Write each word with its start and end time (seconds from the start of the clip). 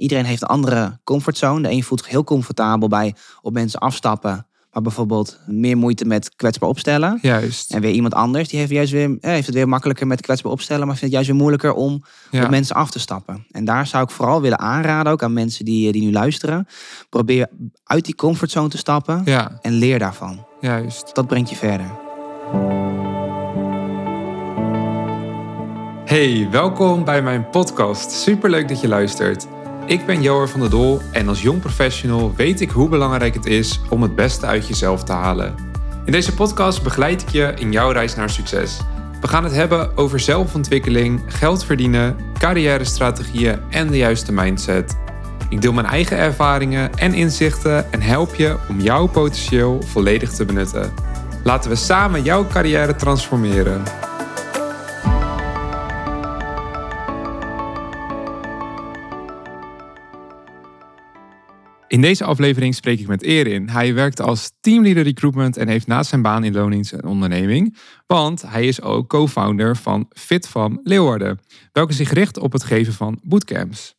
Iedereen 0.00 0.24
heeft 0.24 0.42
een 0.42 0.48
andere 0.48 0.98
comfortzone. 1.04 1.62
De 1.62 1.70
een 1.70 1.82
voelt 1.82 2.00
zich 2.00 2.10
heel 2.10 2.24
comfortabel 2.24 2.88
bij 2.88 3.14
op 3.42 3.52
mensen 3.52 3.80
afstappen. 3.80 4.46
Maar 4.72 4.82
bijvoorbeeld 4.82 5.38
meer 5.46 5.76
moeite 5.76 6.04
met 6.04 6.36
kwetsbaar 6.36 6.68
opstellen. 6.68 7.18
Juist. 7.22 7.72
En 7.74 7.80
weer 7.80 7.92
iemand 7.92 8.14
anders 8.14 8.48
die 8.48 8.58
heeft, 8.58 8.70
juist 8.70 8.92
weer, 8.92 9.16
eh, 9.20 9.30
heeft 9.30 9.46
het 9.46 9.54
weer 9.54 9.68
makkelijker 9.68 10.06
met 10.06 10.20
kwetsbaar 10.20 10.52
opstellen. 10.52 10.86
Maar 10.86 10.96
vindt 10.96 11.02
het 11.04 11.12
juist 11.12 11.28
weer 11.28 11.36
moeilijker 11.38 11.72
om 11.74 12.04
Ja. 12.30 12.44
op 12.44 12.50
mensen 12.50 12.76
af 12.76 12.90
te 12.90 12.98
stappen. 12.98 13.46
En 13.50 13.64
daar 13.64 13.86
zou 13.86 14.02
ik 14.04 14.10
vooral 14.10 14.40
willen 14.40 14.58
aanraden, 14.58 15.12
ook 15.12 15.22
aan 15.22 15.32
mensen 15.32 15.64
die, 15.64 15.86
eh, 15.86 15.92
die 15.92 16.02
nu 16.02 16.12
luisteren. 16.12 16.66
Probeer 17.08 17.48
uit 17.84 18.04
die 18.04 18.14
comfortzone 18.14 18.68
te 18.68 18.78
stappen 18.78 19.22
ja, 19.24 19.58
en 19.62 19.72
leer 19.72 19.98
daarvan. 19.98 20.46
juist. 20.60 21.14
Dat 21.14 21.26
brengt 21.26 21.50
je 21.50 21.56
verder. 21.56 21.90
Hey, 26.04 26.48
welkom 26.50 27.04
bij 27.04 27.22
mijn 27.22 27.48
podcast. 27.50 28.10
Superleuk 28.10 28.68
dat 28.68 28.80
je 28.80 28.88
luistert. 28.88 29.46
Ik 29.90 30.06
ben 30.06 30.22
Joar 30.22 30.48
van 30.48 30.60
der 30.60 30.70
Dol 30.70 31.00
en 31.10 31.28
als 31.28 31.42
jong 31.42 31.60
professional 31.60 32.34
weet 32.36 32.60
ik 32.60 32.70
hoe 32.70 32.88
belangrijk 32.88 33.34
het 33.34 33.46
is 33.46 33.80
om 33.88 34.02
het 34.02 34.14
beste 34.14 34.46
uit 34.46 34.68
jezelf 34.68 35.04
te 35.04 35.12
halen. 35.12 35.54
In 36.04 36.12
deze 36.12 36.34
podcast 36.34 36.82
begeleid 36.82 37.22
ik 37.22 37.28
je 37.28 37.52
in 37.56 37.72
jouw 37.72 37.90
reis 37.90 38.14
naar 38.14 38.30
succes. 38.30 38.80
We 39.20 39.28
gaan 39.28 39.44
het 39.44 39.52
hebben 39.52 39.96
over 39.96 40.20
zelfontwikkeling, 40.20 41.22
geld 41.26 41.64
verdienen, 41.64 42.16
carrière-strategieën 42.38 43.58
en 43.70 43.88
de 43.90 43.96
juiste 43.96 44.32
mindset. 44.32 44.96
Ik 45.48 45.60
deel 45.60 45.72
mijn 45.72 45.86
eigen 45.86 46.16
ervaringen 46.16 46.94
en 46.94 47.14
inzichten 47.14 47.92
en 47.92 48.02
help 48.02 48.34
je 48.34 48.56
om 48.68 48.80
jouw 48.80 49.06
potentieel 49.06 49.82
volledig 49.82 50.30
te 50.30 50.44
benutten. 50.44 50.92
Laten 51.44 51.70
we 51.70 51.76
samen 51.76 52.22
jouw 52.22 52.46
carrière 52.46 52.96
transformeren. 52.96 53.82
In 61.90 62.00
deze 62.00 62.24
aflevering 62.24 62.74
spreek 62.74 63.00
ik 63.00 63.06
met 63.06 63.22
Erin. 63.22 63.68
Hij 63.68 63.94
werkt 63.94 64.20
als 64.20 64.52
teamleader 64.60 65.02
recruitment 65.02 65.56
en 65.56 65.68
heeft 65.68 65.86
naast 65.86 66.08
zijn 66.08 66.22
baan 66.22 66.44
in 66.44 66.52
loondienst 66.52 66.92
een 66.92 67.04
onderneming. 67.04 67.76
Want 68.06 68.42
hij 68.42 68.66
is 68.66 68.82
ook 68.82 69.08
co-founder 69.08 69.76
van 69.76 70.10
FitFam 70.12 70.80
Leeuwarden, 70.82 71.40
welke 71.72 71.92
zich 71.92 72.12
richt 72.12 72.38
op 72.38 72.52
het 72.52 72.64
geven 72.64 72.92
van 72.92 73.20
bootcamps. 73.22 73.96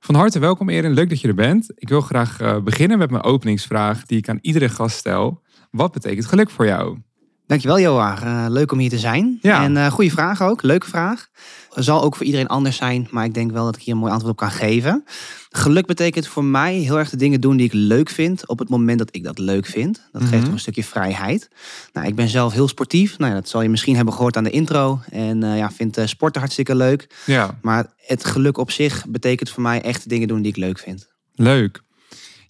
Van 0.00 0.14
harte 0.14 0.38
welkom 0.38 0.68
Erin, 0.68 0.92
leuk 0.92 1.08
dat 1.08 1.20
je 1.20 1.28
er 1.28 1.34
bent. 1.34 1.72
Ik 1.74 1.88
wil 1.88 2.00
graag 2.00 2.40
eh, 2.40 2.60
beginnen 2.60 2.98
met 2.98 3.10
mijn 3.10 3.22
openingsvraag 3.22 4.06
die 4.06 4.18
ik 4.18 4.28
aan 4.28 4.38
iedere 4.40 4.68
gast 4.68 4.96
stel. 4.96 5.42
Wat 5.70 5.92
betekent 5.92 6.26
geluk 6.26 6.50
voor 6.50 6.66
jou? 6.66 6.98
Dankjewel 7.46 7.80
Joar, 7.80 8.22
Eh, 8.22 8.44
leuk 8.48 8.72
om 8.72 8.78
hier 8.78 8.90
te 8.90 8.98
zijn. 8.98 9.38
Ja. 9.42 9.62
En 9.62 9.76
eh 9.76 9.86
goede 9.86 10.10
vraag 10.10 10.42
ook, 10.42 10.62
leuke 10.62 10.86
vraag. 10.88 11.26
Zal 11.74 12.02
ook 12.02 12.16
voor 12.16 12.26
iedereen 12.26 12.46
anders 12.46 12.76
zijn, 12.76 13.08
maar 13.10 13.24
ik 13.24 13.34
denk 13.34 13.50
wel 13.52 13.64
dat 13.64 13.76
ik 13.76 13.82
hier 13.82 13.94
een 13.94 14.00
mooi 14.00 14.12
antwoord 14.12 14.32
op 14.32 14.38
kan 14.38 14.50
geven. 14.50 15.04
Geluk 15.50 15.86
betekent 15.86 16.26
voor 16.26 16.44
mij 16.44 16.74
heel 16.74 16.98
erg 16.98 17.10
de 17.10 17.16
dingen 17.16 17.40
doen 17.40 17.56
die 17.56 17.66
ik 17.66 17.72
leuk 17.72 18.08
vind 18.08 18.48
op 18.48 18.58
het 18.58 18.68
moment 18.68 18.98
dat 18.98 19.08
ik 19.10 19.24
dat 19.24 19.38
leuk 19.38 19.66
vind. 19.66 20.08
Dat 20.12 20.20
geeft 20.22 20.34
Mhm. 20.34 20.42
toch 20.44 20.52
een 20.52 20.58
stukje 20.58 20.84
vrijheid. 20.84 21.48
Nou, 21.92 22.06
ik 22.06 22.14
ben 22.14 22.28
zelf 22.28 22.52
heel 22.52 22.68
sportief. 22.68 23.18
Nou, 23.18 23.30
ja, 23.32 23.36
dat 23.40 23.48
zal 23.48 23.62
je 23.62 23.68
misschien 23.68 23.96
hebben 23.96 24.14
gehoord 24.14 24.36
aan 24.36 24.44
de 24.44 24.50
intro. 24.50 25.00
En 25.10 25.42
eh, 25.42 25.56
ja, 25.56 25.70
vind 25.70 25.98
sporten 26.04 26.40
hartstikke 26.40 26.74
leuk. 26.74 27.06
Ja, 27.26 27.58
Maar 27.62 27.86
het 27.96 28.24
geluk 28.24 28.58
op 28.58 28.70
zich 28.70 29.04
betekent 29.08 29.50
voor 29.50 29.62
mij 29.62 29.82
echt 29.82 30.02
de 30.02 30.08
dingen 30.08 30.28
doen 30.28 30.42
die 30.42 30.50
ik 30.50 30.56
leuk 30.56 30.78
vind. 30.78 31.08
leuk. 31.34 31.82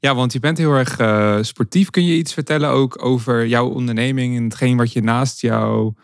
Ja, 0.04 0.14
want 0.14 0.32
je 0.32 0.40
bent 0.40 0.58
heel 0.58 0.72
erg 0.72 0.98
eh, 0.98 1.38
sportief. 1.40 1.90
Kun 1.90 2.04
je 2.04 2.16
iets 2.16 2.32
vertellen 2.32 2.70
ook 2.70 3.04
over 3.04 3.46
jouw 3.46 3.68
onderneming 3.68 4.36
en 4.36 4.44
hetgeen 4.44 4.76
wat 4.76 4.92
je 4.92 5.02
naast 5.02 5.40
jouw 5.40 5.94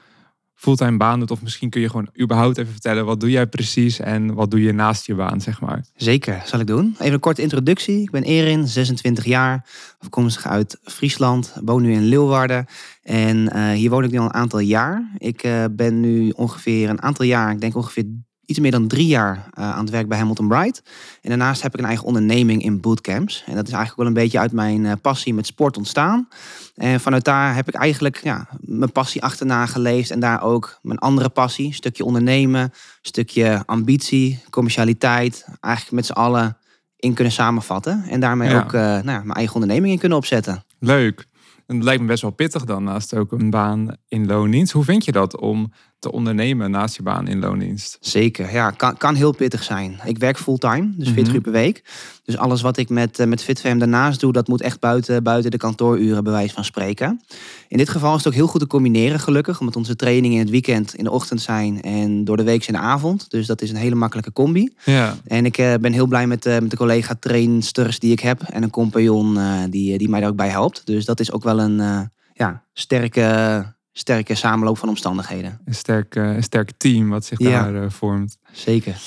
fulltime 0.55 0.97
baan 0.97 1.19
doet? 1.19 1.31
Of 1.31 1.42
misschien 1.42 1.70
kun 1.70 1.81
je 1.81 1.89
gewoon 1.89 2.11
überhaupt 2.20 2.59
even 2.59 2.73
vertellen, 2.73 3.05
wat 3.05 3.20
doe 3.20 3.31
jij 3.31 3.47
precies 3.47 3.98
en 3.98 4.34
wat 4.34 4.51
doe 4.51 4.62
je 4.62 4.73
naast 4.73 5.07
je 5.07 5.15
baan, 5.15 5.41
zeg 5.41 5.61
maar? 5.61 5.84
Zeker, 5.95 6.42
zal 6.45 6.61
ik 6.61 6.67
doen. 6.67 6.95
Even 6.98 7.12
een 7.12 7.20
korte 7.20 7.42
introductie. 7.42 8.03
Ik 8.03 8.11
ben 8.11 8.23
Erin, 8.23 8.69
26 8.69 9.25
jaar, 9.25 9.67
afkomstig 9.98 10.47
uit 10.47 10.79
Friesland, 10.83 11.55
woon 11.64 11.83
nu 11.83 11.92
in 11.92 12.05
Leeuwarden. 12.05 12.67
En 13.03 13.48
eh, 13.53 13.70
hier 13.70 13.91
woon 13.91 14.05
ik 14.05 14.11
nu 14.11 14.19
al 14.19 14.25
een 14.25 14.35
aantal 14.35 14.61
jaar. 14.61 15.11
Ik 15.19 15.42
eh, 15.42 15.64
ben 15.70 16.01
nu 16.01 16.30
ongeveer 16.30 16.89
een 16.89 17.03
aantal 17.03 17.24
jaar, 17.24 17.53
ik 17.53 17.61
denk 17.61 17.77
ongeveer 17.77 18.05
iets 18.50 18.58
meer 18.58 18.70
dan 18.70 18.86
drie 18.86 19.06
jaar 19.06 19.48
eh, 19.55 19.70
aan 19.70 19.80
het 19.80 19.90
werk 19.90 20.08
bij 20.08 20.18
Hamilton 20.18 20.48
Bright. 20.48 20.83
En 21.22 21.28
daarnaast 21.28 21.62
heb 21.62 21.72
ik 21.74 21.80
een 21.80 21.86
eigen 21.86 22.06
onderneming 22.06 22.62
in 22.62 22.80
bootcamps. 22.80 23.42
En 23.46 23.55
dat 23.55 23.66
is 23.66 23.72
eigenlijk 23.72 23.96
wel 23.96 24.06
een 24.06 24.22
beetje 24.22 24.38
uit 24.38 24.52
mijn 24.52 24.86
eh, 24.86 24.92
passie 25.02 25.34
met 25.34 25.46
sport 25.46 25.77
ontstaan. 25.77 26.28
En 26.74 27.00
vanuit 27.00 27.24
daar 27.24 27.55
heb 27.55 27.68
ik 27.68 27.74
eigenlijk 27.74 28.20
ja, 28.22 28.48
mijn 28.61 28.92
passie 28.92 29.22
achterna 29.22 29.66
geleefd. 29.66 30.11
En 30.11 30.20
daar 30.20 30.42
ook 30.42 30.78
mijn 30.83 30.98
andere 30.98 31.28
passie, 31.28 31.74
stukje 31.74 32.05
ondernemen, 32.05 32.72
stukje 33.02 33.62
ambitie, 33.66 34.42
commercialiteit, 34.50 35.44
eigenlijk 35.61 35.94
met 35.94 36.06
z'n 36.06 36.12
allen 36.12 36.56
in 36.96 37.14
kunnen 37.14 37.32
samenvatten. 37.32 38.05
En 38.08 38.20
daarmee 38.20 38.50
Ja. 38.50 38.58
ook 38.62 38.72
eh, 38.72 38.80
nou, 38.80 39.11
ja, 39.11 39.18
mijn 39.18 39.32
eigen 39.32 39.55
onderneming 39.55 39.92
in 39.92 39.98
kunnen 39.98 40.18
opzetten. 40.18 40.64
Leuk. 40.78 41.28
En 41.67 41.77
dat 41.77 41.84
lijkt 41.84 42.00
me 42.00 42.06
best 42.06 42.22
wel 42.22 42.30
pittig 42.30 42.64
dan, 42.64 42.84
naast 42.84 43.14
ook 43.14 43.32
een 43.32 43.50
baan 43.50 43.96
in 44.08 44.27
loondienst. 44.27 44.72
Hoe 44.72 44.84
vind 44.84 45.05
je 45.05 45.12
dat 45.12 45.40
om 45.40 45.72
te 46.00 46.12
ondernemen 46.12 46.70
naast 46.70 46.96
je 46.96 47.02
baan 47.02 47.28
in 47.28 47.38
loondienst? 47.40 47.98
Zeker, 48.00 48.52
ja, 48.52 48.70
kan, 48.70 48.96
kan 48.96 49.14
heel 49.14 49.33
pittig 49.33 49.62
zijn. 49.62 50.00
Ik 50.05 50.18
werk 50.18 50.38
fulltime, 50.38 50.90
dus 50.96 51.06
40 51.08 51.27
Mhm. 51.27 51.34
uur 51.34 51.40
per 51.40 51.52
week. 51.52 51.83
Dus 52.24 52.36
alles 52.36 52.61
wat 52.61 52.77
ik 52.77 52.88
met, 52.88 53.18
eh, 53.18 53.27
met 53.27 53.42
FitFam 53.42 53.78
daarnaast 53.78 54.20
doe, 54.20 54.33
dat 54.33 54.48
moet 54.48 54.61
echt 54.61 54.80
buiten, 54.80 55.22
buiten 55.22 55.50
de 55.50 55.56
kantooruren 55.56 56.24
bij 56.24 56.33
wijze 56.33 56.55
van 56.55 56.64
spreken. 56.64 57.20
In 57.68 57.77
dit 57.77 57.88
geval 57.88 58.11
is 58.11 58.18
het 58.18 58.27
ook 58.27 58.34
heel 58.34 58.46
goed 58.46 58.61
te 58.61 58.66
combineren, 58.66 59.20
gelukkig, 59.20 59.61
omdat 59.61 59.77
onze 59.77 59.96
trainingen 59.96 60.36
in 60.36 60.42
het 60.42 60.50
weekend 60.50 60.94
in 60.94 61.05
de 61.05 61.11
ochtend 61.11 61.40
zijn 61.40 61.83
en 61.83 62.24
door 62.24 62.36
de 62.36 62.42
week 62.42 62.67
in 62.67 62.72
de 62.74 62.78
avond. 62.80 63.30
Dus 63.30 63.46
dat 63.46 63.62
is 63.62 63.70
een 63.70 63.77
hele 63.77 63.94
makkelijke 63.94 64.32
combi. 64.32 64.72
Ja, 64.84 65.17
En 65.27 65.44
ik 65.44 65.58
eh, 65.58 65.74
ben 65.80 65.92
heel 65.92 66.06
blij 66.06 66.27
met, 66.27 66.46
eh, 66.46 66.58
met 66.58 66.70
de 66.70 66.77
collega 66.77 67.14
trainsters 67.20 67.98
die 67.98 68.12
ik 68.12 68.20
heb 68.20 68.42
en 68.42 68.62
een 68.62 68.70
compagnon 68.70 69.38
die, 69.70 69.98
die 69.98 70.08
mij 70.08 70.20
daar 70.20 70.28
ook 70.30 70.36
bij 70.36 70.48
helpt. 70.48 70.82
Dus 70.84 71.05
dat 71.05 71.20
is 71.20 71.32
ook 71.32 71.42
wel 71.42 71.61
een 71.61 72.11
ja, 72.32 72.62
sterke, 72.72 73.64
sterke 73.92 74.34
samenloop 74.34 74.78
van 74.78 74.89
omstandigheden. 74.89 75.61
een 75.64 75.74
sterk, 75.74 76.17
eh, 76.17 76.34
een 76.34 76.42
sterk 76.42 76.70
team 76.77 77.08
wat 77.08 77.24
zich 77.24 77.39
Ja. 77.39 77.62
daar 77.62 77.83
eh, 77.83 77.90
vormt. 77.90 78.39
Zeker. 78.52 79.01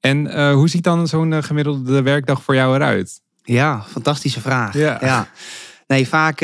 En 0.00 0.26
eh, 0.26 0.52
hoe 0.52 0.68
ziet 0.68 0.84
dan 0.84 1.08
zo'n 1.08 1.42
gemiddelde 1.42 2.02
werkdag 2.02 2.42
voor 2.42 2.54
jou 2.54 2.74
eruit? 2.74 3.20
Ja, 3.42 3.82
fantastische 3.88 4.40
vraag. 4.40 4.74
Ja. 4.74 5.28
Nee, 5.86 6.08
vaak 6.08 6.38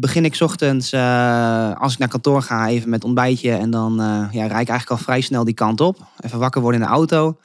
begin 0.00 0.24
ik 0.24 0.34
's 0.34 0.40
ochtends, 0.40 0.94
als 1.78 1.92
ik 1.92 1.98
naar 1.98 2.08
kantoor 2.08 2.42
ga, 2.42 2.68
even 2.68 2.88
met 2.90 3.04
ontbijtje. 3.04 3.50
En 3.52 3.70
dan 3.70 4.00
eh, 4.00 4.06
ja, 4.06 4.46
rijd 4.46 4.62
ik 4.62 4.68
eigenlijk 4.68 4.90
al 4.90 4.96
vrij 4.96 5.20
snel 5.20 5.44
die 5.44 5.54
kant 5.54 5.80
op. 5.80 5.98
Even 6.20 6.38
wakker 6.38 6.60
worden 6.60 6.80
in 6.80 6.86
de 6.86 6.92
auto. 6.92 7.38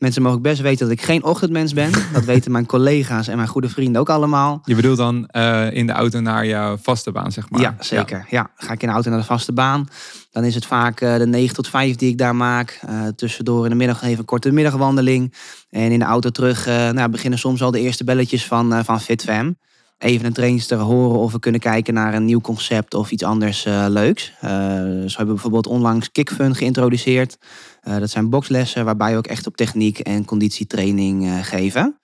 Mensen 0.00 0.22
mogen 0.22 0.42
best 0.42 0.60
weten 0.60 0.88
dat 0.88 0.98
ik 0.98 1.02
geen 1.02 1.24
ochtendmens 1.24 1.72
ben. 1.72 1.92
Dat 2.12 2.24
weten 2.24 2.52
mijn 2.52 2.66
collega's 2.66 3.28
en 3.28 3.36
mijn 3.36 3.48
goede 3.48 3.68
vrienden 3.68 4.00
ook 4.00 4.08
allemaal. 4.08 4.60
Je 4.64 4.74
bedoelt 4.74 4.96
dan 4.96 5.26
eh, 5.26 5.72
in 5.72 5.86
de 5.86 5.92
auto 5.92 6.20
naar 6.20 6.46
jouw 6.46 6.76
vaste 6.76 7.12
baan, 7.12 7.32
zeg 7.32 7.50
maar? 7.50 7.60
Ja, 7.60 7.76
zeker. 7.80 8.26
Ja. 8.28 8.50
Ga 8.56 8.72
ik 8.72 8.82
in 8.82 8.88
de 8.88 8.94
auto 8.94 9.10
naar 9.10 9.18
de 9.18 9.24
vaste 9.24 9.52
baan. 9.52 9.88
Dan 10.30 10.44
is 10.44 10.54
het 10.54 10.66
vaak 10.66 11.00
eh, 11.00 11.16
de 11.16 11.26
9 11.26 11.54
tot 11.54 11.68
5 11.68 11.96
die 11.96 12.10
ik 12.10 12.18
daar 12.18 12.36
maak. 12.36 12.80
Eh, 12.86 13.06
tussendoor 13.16 13.64
in 13.64 13.70
de 13.70 13.76
middag 13.76 14.02
even 14.02 14.18
een 14.18 14.24
korte 14.24 14.50
middagwandeling. 14.50 15.34
En 15.70 15.90
in 15.92 15.98
de 15.98 16.04
auto 16.04 16.30
terug 16.30 16.66
nou, 16.66 17.08
beginnen 17.08 17.38
soms 17.38 17.62
al 17.62 17.70
de 17.70 17.80
eerste 17.80 18.04
belletjes 18.04 18.46
van, 18.46 18.84
van 18.84 19.00
FitFam. 19.00 19.56
Even 20.00 20.26
een 20.26 20.32
trainster 20.32 20.78
horen 20.78 21.18
of 21.18 21.32
we 21.32 21.38
kunnen 21.38 21.60
kijken 21.60 21.94
naar 21.94 22.14
een 22.14 22.24
nieuw 22.24 22.40
concept 22.40 22.94
of 22.94 23.10
iets 23.10 23.22
anders 23.24 23.64
eh, 23.64 23.84
leuks. 23.88 24.32
Eh, 24.40 24.50
zo 24.50 25.16
hebben 25.16 25.16
we 25.16 25.24
bijvoorbeeld 25.24 25.66
onlangs 25.66 26.10
Kickfun 26.12 26.54
geïntroduceerd. 26.54 27.38
Eh, 27.80 27.98
dat 27.98 28.10
zijn 28.10 28.30
boxlessen 28.30 28.84
waarbij 28.84 29.12
we 29.12 29.16
ook 29.16 29.26
echt 29.26 29.46
op 29.46 29.56
techniek 29.56 29.98
en 29.98 30.24
conditietraining 30.24 31.46
geven. 31.46 32.00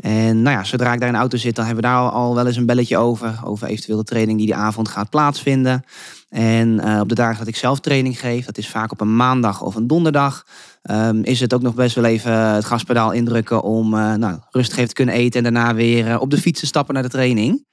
En 0.00 0.42
nou 0.42 0.56
ja, 0.56 0.64
zodra 0.64 0.92
ik 0.92 0.98
daar 0.98 1.08
in 1.08 1.14
de 1.14 1.20
auto 1.20 1.36
zit, 1.36 1.54
dan 1.54 1.64
hebben 1.64 1.84
we 1.84 1.90
daar 1.90 2.10
al, 2.10 2.34
wel 2.34 2.46
eens 2.46 2.56
een 2.56 2.66
belletje 2.66 2.96
over. 2.96 3.40
Over 3.44 3.68
eventueel 3.68 3.98
de 3.98 4.04
training 4.04 4.38
die 4.38 4.46
die 4.46 4.56
avond 4.56 4.88
gaat 4.88 5.10
plaatsvinden. 5.10 5.84
En 6.36 6.80
eh, 6.80 7.00
op 7.00 7.08
de 7.08 7.14
dagen 7.14 7.38
dat 7.38 7.48
ik 7.48 7.56
zelf 7.56 7.80
training 7.80 8.20
geef, 8.20 8.44
dat 8.44 8.58
is 8.58 8.68
vaak 8.68 8.92
op 8.92 9.00
een 9.00 9.16
maandag 9.16 9.62
of 9.62 9.74
een 9.74 9.86
donderdag. 9.86 10.46
ehm, 10.82 11.20
is 11.22 11.40
het 11.40 11.54
ook 11.54 11.62
nog 11.62 11.74
best 11.74 11.94
wel 11.94 12.04
even 12.04 12.32
het 12.32 12.64
gaspedaal 12.64 13.12
indrukken 13.12 13.62
om 13.62 13.94
eh, 13.94 14.14
nou, 14.14 14.38
rustig 14.50 14.76
even 14.76 14.88
te 14.88 14.94
kunnen 14.94 15.14
eten. 15.14 15.44
En 15.44 15.52
daarna 15.52 15.74
weer 15.74 16.10
eh, 16.10 16.20
op 16.20 16.30
de 16.30 16.38
fiets 16.38 16.60
te 16.60 16.66
stappen 16.66 16.94
naar 16.94 17.02
de 17.02 17.08
training. 17.08 17.64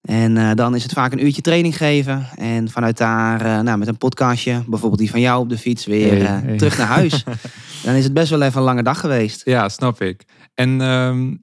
En 0.00 0.56
dan 0.56 0.74
is 0.74 0.82
het 0.82 0.92
vaak 0.92 1.12
een 1.12 1.24
uurtje 1.24 1.42
training 1.42 1.76
geven. 1.76 2.26
En 2.36 2.70
vanuit 2.70 2.96
daar 2.98 3.64
nou, 3.64 3.78
met 3.78 3.88
een 3.88 3.96
podcastje, 3.96 4.62
bijvoorbeeld 4.66 5.00
die 5.00 5.10
van 5.10 5.20
jou 5.20 5.40
op 5.40 5.48
de 5.48 5.58
fiets, 5.58 5.86
weer 5.86 6.28
Hey, 6.28 6.40
hey. 6.44 6.56
terug 6.56 6.78
naar 6.78 6.86
huis. 6.86 7.24
dan 7.84 7.94
is 7.94 8.04
het 8.04 8.12
best 8.12 8.30
wel 8.30 8.42
even 8.42 8.58
een 8.58 8.64
lange 8.64 8.82
dag 8.82 9.00
geweest. 9.00 9.44
Ja, 9.44 9.68
snap 9.68 10.00
ik. 10.00 10.24
En 10.54 10.80
ehm, 10.80 11.34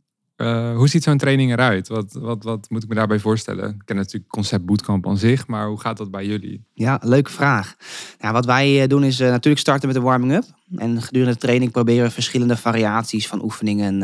eh, 0.41 0.75
hoe 0.75 0.89
ziet 0.89 1.03
zo'n 1.03 1.17
training 1.17 1.51
eruit? 1.51 1.87
Wat, 1.87 2.13
wat, 2.13 2.43
wat 2.43 2.69
moet 2.69 2.83
ik 2.83 2.89
me 2.89 2.95
daarbij 2.95 3.19
voorstellen? 3.19 3.69
Ik 3.69 3.81
ken 3.85 3.95
natuurlijk 3.95 4.23
het 4.23 4.33
concept 4.33 4.65
bootcamp 4.65 5.07
aan 5.07 5.17
zich, 5.17 5.47
maar 5.47 5.67
hoe 5.67 5.79
gaat 5.79 5.97
dat 5.97 6.11
bij 6.11 6.25
jullie? 6.25 6.65
Ja, 6.73 6.99
leuke 7.03 7.31
vraag. 7.31 7.75
Ja, 8.19 8.31
wat 8.31 8.45
wij 8.45 8.81
eh, 8.81 8.87
doen 8.87 9.03
is 9.03 9.19
eh, 9.19 9.29
natuurlijk 9.29 9.61
starten 9.61 9.87
met 9.87 9.97
de 9.97 10.03
warming-up. 10.03 10.43
En 10.75 11.01
gedurende 11.01 11.33
de 11.33 11.39
training 11.39 11.71
proberen 11.71 12.03
we 12.03 12.11
verschillende 12.11 12.57
variaties 12.57 13.27
van 13.27 13.43
oefeningen 13.43 13.99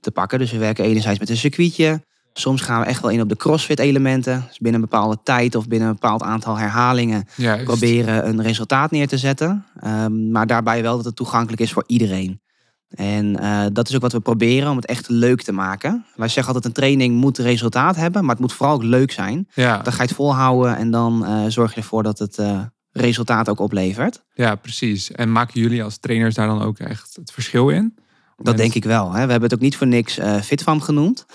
te 0.00 0.10
pakken. 0.10 0.38
Dus 0.38 0.52
we 0.52 0.58
werken 0.58 0.84
enerzijds 0.84 1.18
met 1.18 1.28
een 1.28 1.36
circuitje. 1.36 2.00
Soms 2.32 2.60
gaan 2.60 2.80
we 2.80 2.86
echt 2.86 3.02
wel 3.02 3.10
in 3.10 3.20
op 3.20 3.28
de 3.28 3.36
crossfit 3.36 3.78
elementen. 3.78 4.44
Dus 4.48 4.58
binnen 4.58 4.80
een 4.80 4.88
bepaalde 4.88 5.18
tijd 5.22 5.54
of 5.54 5.68
binnen 5.68 5.88
een 5.88 5.94
bepaald 5.94 6.22
aantal 6.22 6.58
herhalingen 6.58 7.24
Juist. 7.36 7.64
proberen 7.64 8.28
een 8.28 8.42
resultaat 8.42 8.90
neer 8.90 9.08
te 9.08 9.18
zetten. 9.18 9.64
Ehm, 9.80 10.30
maar 10.30 10.46
daarbij 10.46 10.82
wel 10.82 10.96
dat 10.96 11.04
het 11.04 11.16
toegankelijk 11.16 11.62
is 11.62 11.72
voor 11.72 11.84
iedereen. 11.86 12.40
En 12.88 13.42
uh, 13.42 13.64
dat 13.72 13.88
is 13.88 13.94
ook 13.94 14.00
wat 14.00 14.12
we 14.12 14.20
proberen 14.20 14.70
om 14.70 14.76
het 14.76 14.86
echt 14.86 15.08
leuk 15.08 15.42
te 15.42 15.52
maken. 15.52 16.04
Wij 16.16 16.28
zeggen 16.28 16.54
altijd 16.54 16.64
een 16.64 16.82
training 16.82 17.16
moet 17.16 17.38
resultaat 17.38 17.96
hebben, 17.96 18.20
maar 18.22 18.30
het 18.30 18.40
moet 18.40 18.52
vooral 18.52 18.74
ook 18.74 18.82
leuk 18.82 19.10
zijn. 19.12 19.48
Ja, 19.54 19.76
Dan 19.82 19.92
ga 19.92 20.02
je 20.02 20.08
het 20.08 20.16
volhouden 20.16 20.76
en 20.76 20.90
dan 20.90 21.22
uh, 21.24 21.44
zorg 21.48 21.74
je 21.74 21.80
ervoor 21.80 22.02
dat 22.02 22.18
het 22.18 22.38
uh, 22.38 22.60
resultaat 22.92 23.48
ook 23.48 23.60
oplevert. 23.60 24.24
ja, 24.34 24.54
precies. 24.54 25.12
En 25.12 25.32
maken 25.32 25.60
jullie 25.60 25.82
als 25.84 25.98
trainers 25.98 26.34
daar 26.34 26.46
dan 26.46 26.62
ook 26.62 26.78
echt 26.78 27.16
het 27.16 27.32
verschil 27.32 27.68
in? 27.68 27.98
Dat 28.36 28.56
denk 28.56 28.74
ik 28.74 28.84
wel. 28.84 29.06
Hè. 29.06 29.24
We 29.24 29.30
hebben 29.30 29.42
het 29.42 29.54
ook 29.54 29.60
niet 29.60 29.76
voor 29.76 29.86
niks 29.86 30.18
FitFam 30.42 30.80
genoemd. 30.80 31.26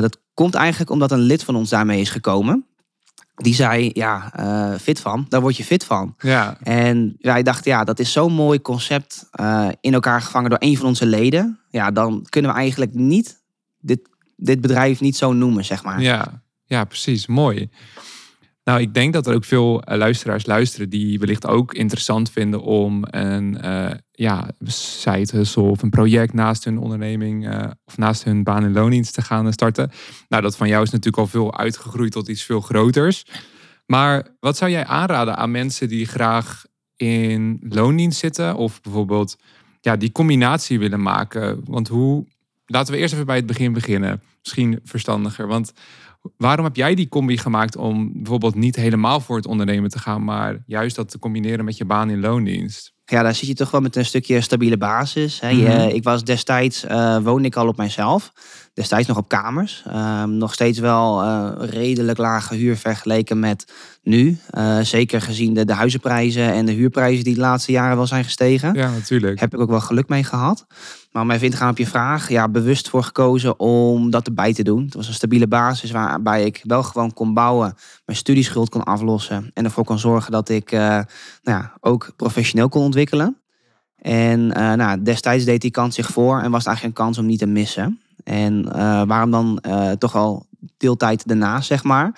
Dat 0.00 0.20
komt 0.34 0.54
eigenlijk 0.54 0.90
omdat 0.90 1.12
een 1.12 1.18
lid 1.18 1.44
van 1.44 1.56
ons 1.56 1.68
daarmee 1.70 2.00
is 2.00 2.10
gekomen. 2.10 2.66
Die 3.36 3.54
zei, 3.54 3.90
ja, 3.92 4.32
uh, 4.40 4.78
fit 4.78 5.00
van, 5.00 5.26
daar 5.28 5.40
word 5.40 5.56
je 5.56 5.64
fit 5.64 5.84
van. 5.84 6.14
Ja, 6.18 6.56
En 6.62 7.16
wij 7.20 7.42
dachten, 7.42 7.70
ja, 7.70 7.84
dat 7.84 7.98
is 7.98 8.12
zo'n 8.12 8.32
mooi 8.32 8.62
concept 8.62 9.28
uh, 9.40 9.68
in 9.80 9.94
elkaar 9.94 10.20
gevangen 10.22 10.50
door 10.50 10.58
een 10.62 10.76
van 10.76 10.86
onze 10.86 11.06
leden. 11.06 11.60
Ja, 11.70 11.90
dan 11.90 12.26
kunnen 12.28 12.50
we 12.50 12.56
eigenlijk 12.56 12.94
niet 12.94 13.42
dit, 13.80 14.00
dit 14.36 14.60
bedrijf 14.60 15.00
niet 15.00 15.16
zo 15.16 15.32
noemen, 15.32 15.64
zeg 15.64 15.82
maar. 15.84 16.00
ja, 16.00 16.42
ja, 16.64 16.84
precies. 16.84 17.26
Mooi. 17.26 17.70
Nou, 18.66 18.80
ik 18.80 18.94
denk 18.94 19.12
dat 19.12 19.26
er 19.26 19.34
ook 19.34 19.44
veel 19.44 19.82
eh, 19.82 19.98
luisteraars 19.98 20.46
luisteren 20.46 20.88
die 20.88 21.18
wellicht 21.18 21.46
ook 21.46 21.74
interessant 21.74 22.30
vinden 22.30 22.62
om 22.62 23.04
een 23.10 23.58
uh, 23.64 23.90
ja, 24.10 24.50
hustle 24.58 25.62
of 25.62 25.82
een 25.82 25.90
project 25.90 26.32
naast 26.32 26.64
hun 26.64 26.78
onderneming 26.78 27.48
uh, 27.52 27.64
of 27.84 27.96
naast 27.96 28.24
hun 28.24 28.42
baan- 28.42 28.64
en 28.64 28.72
loondienst 28.72 29.14
te 29.14 29.22
gaan 29.22 29.52
starten. 29.52 29.90
Nou, 30.28 30.42
dat 30.42 30.56
van 30.56 30.68
jou 30.68 30.82
is 30.82 30.90
natuurlijk 30.90 31.16
al 31.16 31.26
veel 31.26 31.58
uitgegroeid 31.58 32.12
tot 32.12 32.28
iets 32.28 32.42
veel 32.42 32.60
groters. 32.60 33.24
Maar 33.86 34.26
wat 34.40 34.56
zou 34.56 34.70
jij 34.70 34.84
aanraden 34.84 35.36
aan 35.36 35.50
mensen 35.50 35.88
die 35.88 36.06
graag 36.06 36.64
in 36.96 37.60
loondienst 37.68 38.18
zitten 38.18 38.56
of 38.56 38.80
bijvoorbeeld 38.80 39.36
ja, 39.80 39.96
die 39.96 40.12
combinatie 40.12 40.78
willen 40.78 41.02
maken? 41.02 41.60
Want 41.64 41.88
hoe, 41.88 42.26
laten 42.66 42.92
we 42.92 42.98
eerst 42.98 43.14
even 43.14 43.26
bij 43.26 43.36
het 43.36 43.46
begin 43.46 43.72
beginnen. 43.72 44.22
Misschien 44.42 44.80
verstandiger, 44.84 45.46
want 45.46 45.72
Waarom 46.36 46.64
heb 46.64 46.76
jij 46.76 46.94
die 46.94 47.08
combi 47.08 47.38
gemaakt 47.38 47.76
om 47.76 48.10
bijvoorbeeld 48.12 48.54
niet 48.54 48.76
helemaal 48.76 49.20
voor 49.20 49.36
het 49.36 49.46
ondernemen 49.46 49.90
te 49.90 49.98
gaan, 49.98 50.24
maar 50.24 50.62
juist 50.66 50.96
dat 50.96 51.10
te 51.10 51.18
combineren 51.18 51.64
met 51.64 51.76
je 51.76 51.84
baan 51.84 52.10
in 52.10 52.20
loondienst? 52.20 52.94
Ja, 53.04 53.22
daar 53.22 53.34
zit 53.34 53.48
je 53.48 53.54
toch 53.54 53.70
wel 53.70 53.80
met 53.80 53.96
een 53.96 54.04
stukje 54.04 54.40
stabiele 54.40 54.76
basis. 54.76 55.40
Hè. 55.40 55.48
Je, 55.48 55.62
Mhm. 55.68 55.88
ik 55.88 56.04
was 56.04 56.24
destijds, 56.24 56.84
uh, 56.84 57.18
woonde 57.18 57.48
ik 57.48 57.56
al 57.56 57.68
op 57.68 57.76
mijzelf. 57.76 58.32
Destijds 58.76 59.08
nog 59.08 59.16
op 59.16 59.28
kamers. 59.28 59.84
Uh, 59.88 60.24
nog 60.24 60.52
steeds 60.52 60.78
wel 60.78 61.24
uh, 61.24 61.52
redelijk 61.58 62.18
lage 62.18 62.54
huur 62.54 62.76
vergeleken 62.76 63.38
met 63.38 63.72
nu. 64.02 64.38
Uh, 64.58 64.78
zeker 64.80 65.20
gezien 65.20 65.54
de, 65.54 65.64
de 65.64 65.72
huizenprijzen 65.72 66.52
en 66.52 66.66
de 66.66 66.72
huurprijzen 66.72 67.24
die 67.24 67.34
de 67.34 67.40
laatste 67.40 67.72
jaren 67.72 67.96
wel 67.96 68.06
zijn 68.06 68.24
gestegen. 68.24 68.74
Ja, 68.74 68.90
natuurlijk. 68.90 69.40
Heb 69.40 69.54
ik 69.54 69.60
ook 69.60 69.68
wel 69.68 69.80
geluk 69.80 70.08
mee 70.08 70.24
gehad. 70.24 70.66
Maar 71.12 71.22
om 71.22 71.30
even 71.30 71.44
in 71.44 71.50
te 71.50 71.56
gaan 71.56 71.70
op 71.70 71.78
je 71.78 71.86
vraag. 71.86 72.28
Ja, 72.28 72.48
bewust 72.48 72.88
voor 72.88 73.02
gekozen 73.02 73.60
om 73.60 74.10
dat 74.10 74.26
erbij 74.26 74.52
te 74.52 74.62
doen. 74.62 74.84
Het 74.84 74.94
was 74.94 75.08
een 75.08 75.14
stabiele 75.14 75.48
basis 75.48 75.90
waarbij 75.90 76.44
ik 76.44 76.60
wel 76.62 76.82
gewoon 76.82 77.12
kon 77.12 77.34
bouwen. 77.34 77.74
Mijn 78.06 78.18
studieschuld 78.18 78.68
kon 78.68 78.84
aflossen. 78.84 79.50
En 79.54 79.64
ervoor 79.64 79.84
kon 79.84 79.98
zorgen 79.98 80.32
dat 80.32 80.48
ik 80.48 80.72
uh, 80.72 80.80
nou 80.80 81.06
ja, 81.42 81.72
ook 81.80 82.12
professioneel 82.16 82.68
kon 82.68 82.82
ontwikkelen. 82.82 83.40
En 83.96 84.40
uh, 84.40 84.72
nou, 84.72 85.02
destijds 85.02 85.44
deed 85.44 85.60
die 85.60 85.70
kans 85.70 85.94
zich 85.94 86.08
voor. 86.08 86.40
En 86.40 86.50
was 86.50 86.58
het 86.58 86.66
eigenlijk 86.66 86.98
een 86.98 87.04
kans 87.04 87.18
om 87.18 87.26
niet 87.26 87.38
te 87.38 87.46
missen. 87.46 88.00
En 88.26 88.66
uh, 88.66 89.02
waarom 89.06 89.30
dan 89.30 89.58
uh, 89.66 89.90
toch 89.90 90.14
al 90.14 90.46
deeltijd 90.76 91.28
daarnaast, 91.28 91.66
zeg 91.66 91.84
maar. 91.84 92.14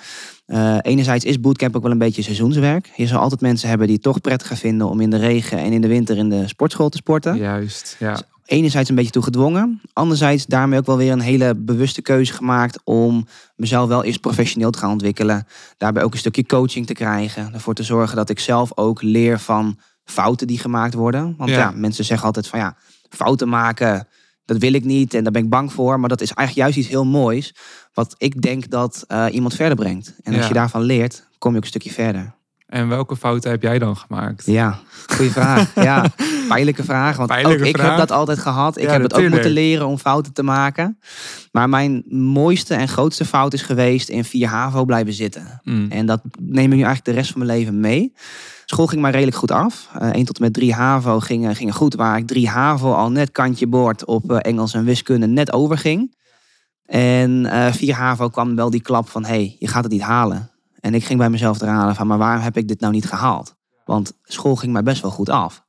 Uh, 0.46 0.76
enerzijds 0.82 1.24
is 1.24 1.40
bootcamp 1.40 1.76
ook 1.76 1.82
wel 1.82 1.90
een 1.90 1.98
beetje 1.98 2.22
seizoenswerk. 2.22 2.90
Je 2.96 3.06
zal 3.06 3.20
altijd 3.20 3.40
mensen 3.40 3.68
hebben 3.68 3.86
die 3.86 3.96
het 3.96 4.04
toch 4.04 4.20
prettiger 4.20 4.56
vinden 4.56 4.88
om 4.88 5.00
in 5.00 5.10
de 5.10 5.16
regen 5.16 5.58
en 5.58 5.72
in 5.72 5.80
de 5.80 5.88
winter 5.88 6.16
in 6.16 6.28
de 6.28 6.48
sportschool 6.48 6.88
te 6.88 6.96
sporten. 6.96 7.36
Juist, 7.36 7.96
ja. 7.98 8.12
Dus 8.12 8.22
enerzijds 8.44 8.88
een 8.88 8.94
beetje 8.94 9.10
toe 9.10 9.22
gedwongen. 9.22 9.80
Anderzijds 9.92 10.46
daarmee 10.46 10.78
ook 10.78 10.86
wel 10.86 10.96
weer 10.96 11.12
een 11.12 11.20
hele 11.20 11.54
bewuste 11.54 12.02
keuze 12.02 12.32
gemaakt 12.32 12.80
om 12.84 13.26
mezelf 13.56 13.88
wel 13.88 14.04
eerst 14.04 14.20
professioneel 14.20 14.70
te 14.70 14.78
gaan 14.78 14.90
ontwikkelen. 14.90 15.46
Daarbij 15.76 16.02
ook 16.02 16.12
een 16.12 16.18
stukje 16.18 16.46
coaching 16.46 16.86
te 16.86 16.92
krijgen. 16.92 17.54
Ervoor 17.54 17.74
te 17.74 17.82
zorgen 17.82 18.16
dat 18.16 18.30
ik 18.30 18.40
zelf 18.40 18.72
ook 18.74 19.02
leer 19.02 19.38
van 19.38 19.78
fouten 20.04 20.46
die 20.46 20.58
gemaakt 20.58 20.94
worden. 20.94 21.34
Want 21.36 21.50
ja, 21.50 21.58
ja 21.58 21.70
mensen 21.70 22.04
zeggen 22.04 22.26
altijd 22.26 22.46
van 22.46 22.58
ja, 22.58 22.76
fouten 23.08 23.48
maken 23.48 24.08
dat 24.48 24.56
wil 24.58 24.72
ik 24.72 24.84
niet 24.84 25.14
en 25.14 25.22
daar 25.22 25.32
ben 25.32 25.42
ik 25.42 25.48
bang 25.50 25.72
voor. 25.72 26.00
Maar 26.00 26.08
dat 26.08 26.20
is 26.20 26.32
eigenlijk 26.32 26.66
juist 26.66 26.78
iets 26.86 26.94
heel 26.94 27.04
moois. 27.06 27.54
Wat 27.92 28.14
ik 28.18 28.42
denk 28.42 28.70
dat 28.70 29.04
uh, 29.08 29.26
iemand 29.30 29.54
verder 29.54 29.76
brengt. 29.76 30.14
En 30.22 30.32
als 30.32 30.42
Ja. 30.42 30.48
je 30.48 30.54
daarvan 30.54 30.82
leert, 30.82 31.26
kom 31.38 31.50
je 31.50 31.56
ook 31.56 31.62
een 31.62 31.68
stukje 31.68 31.90
verder. 31.92 32.36
En 32.66 32.88
welke 32.88 33.16
fouten 33.16 33.50
heb 33.50 33.62
jij 33.62 33.78
dan 33.78 33.96
gemaakt? 33.96 34.46
Ja, 34.46 34.78
goede 35.06 35.30
vraag. 35.30 35.74
ja, 35.90 36.04
pijnlijke 36.48 36.84
vraag. 36.84 37.16
Want 37.16 37.28
Pijnlijke 37.28 37.62
ook 37.62 37.68
ik 37.68 37.76
vraag. 37.76 37.88
heb 37.88 37.98
dat 37.98 38.10
altijd 38.10 38.38
gehad. 38.38 38.76
Ik 38.76 38.82
Ja, 38.84 38.90
heb 38.92 39.02
het 39.02 39.14
ook 39.14 39.28
moeten 39.28 39.50
leren 39.50 39.86
om 39.86 39.98
fouten 39.98 40.32
te 40.32 40.42
maken. 40.42 40.98
Maar 41.52 41.68
mijn 41.68 42.02
mooiste 42.08 42.74
en 42.74 42.88
grootste 42.88 43.24
fout 43.24 43.52
is 43.52 43.62
geweest 43.62 44.08
in 44.08 44.24
4 44.24 44.48
HAVO 44.48 44.84
blijven 44.84 45.12
zitten. 45.12 45.60
Mm. 45.64 45.86
En 45.90 46.06
dat 46.06 46.20
neem 46.40 46.64
ik 46.72 46.76
nu 46.78 46.82
eigenlijk 46.84 47.04
de 47.04 47.10
rest 47.12 47.30
van 47.32 47.46
mijn 47.46 47.58
leven 47.58 47.80
mee. 47.80 48.12
School 48.70 48.86
ging 48.86 49.02
maar 49.02 49.12
redelijk 49.12 49.36
goed 49.36 49.50
af. 49.50 49.88
Uh, 50.02 50.08
1 50.08 50.24
tot 50.24 50.36
en 50.36 50.42
met 50.42 50.52
3 50.52 50.74
HAVO 50.74 51.20
gingen, 51.20 51.56
gingen 51.56 51.74
goed. 51.74 51.94
Waar 51.94 52.18
ik 52.18 52.26
3 52.26 52.48
HAVO 52.48 52.92
al 52.92 53.10
net 53.10 53.32
kantje 53.32 53.66
boord 53.66 54.04
op 54.04 54.32
uh, 54.32 54.38
Engels 54.40 54.74
en 54.74 54.84
wiskunde 54.84 55.26
net 55.26 55.52
overging. 55.52 56.16
En 56.84 57.44
uh, 57.44 57.72
4 57.72 57.94
HAVO 57.94 58.28
kwam 58.28 58.54
wel 58.54 58.70
die 58.70 58.82
klap 58.82 59.08
van... 59.08 59.24
hé, 59.24 59.28
hey, 59.28 59.56
je 59.58 59.68
gaat 59.68 59.82
het 59.82 59.92
niet 59.92 60.02
halen. 60.02 60.50
En 60.80 60.94
ik 60.94 61.04
ging 61.04 61.18
bij 61.18 61.30
mezelf 61.30 61.60
eraan 61.60 61.94
van... 61.94 62.06
maar 62.06 62.18
waarom 62.18 62.42
heb 62.42 62.56
ik 62.56 62.68
dit 62.68 62.80
nou 62.80 62.92
niet 62.92 63.06
gehaald? 63.06 63.54
Want 63.84 64.12
school 64.22 64.56
ging 64.56 64.72
mij 64.72 64.82
best 64.82 65.02
wel 65.02 65.10
goed 65.10 65.28
af. 65.28 65.64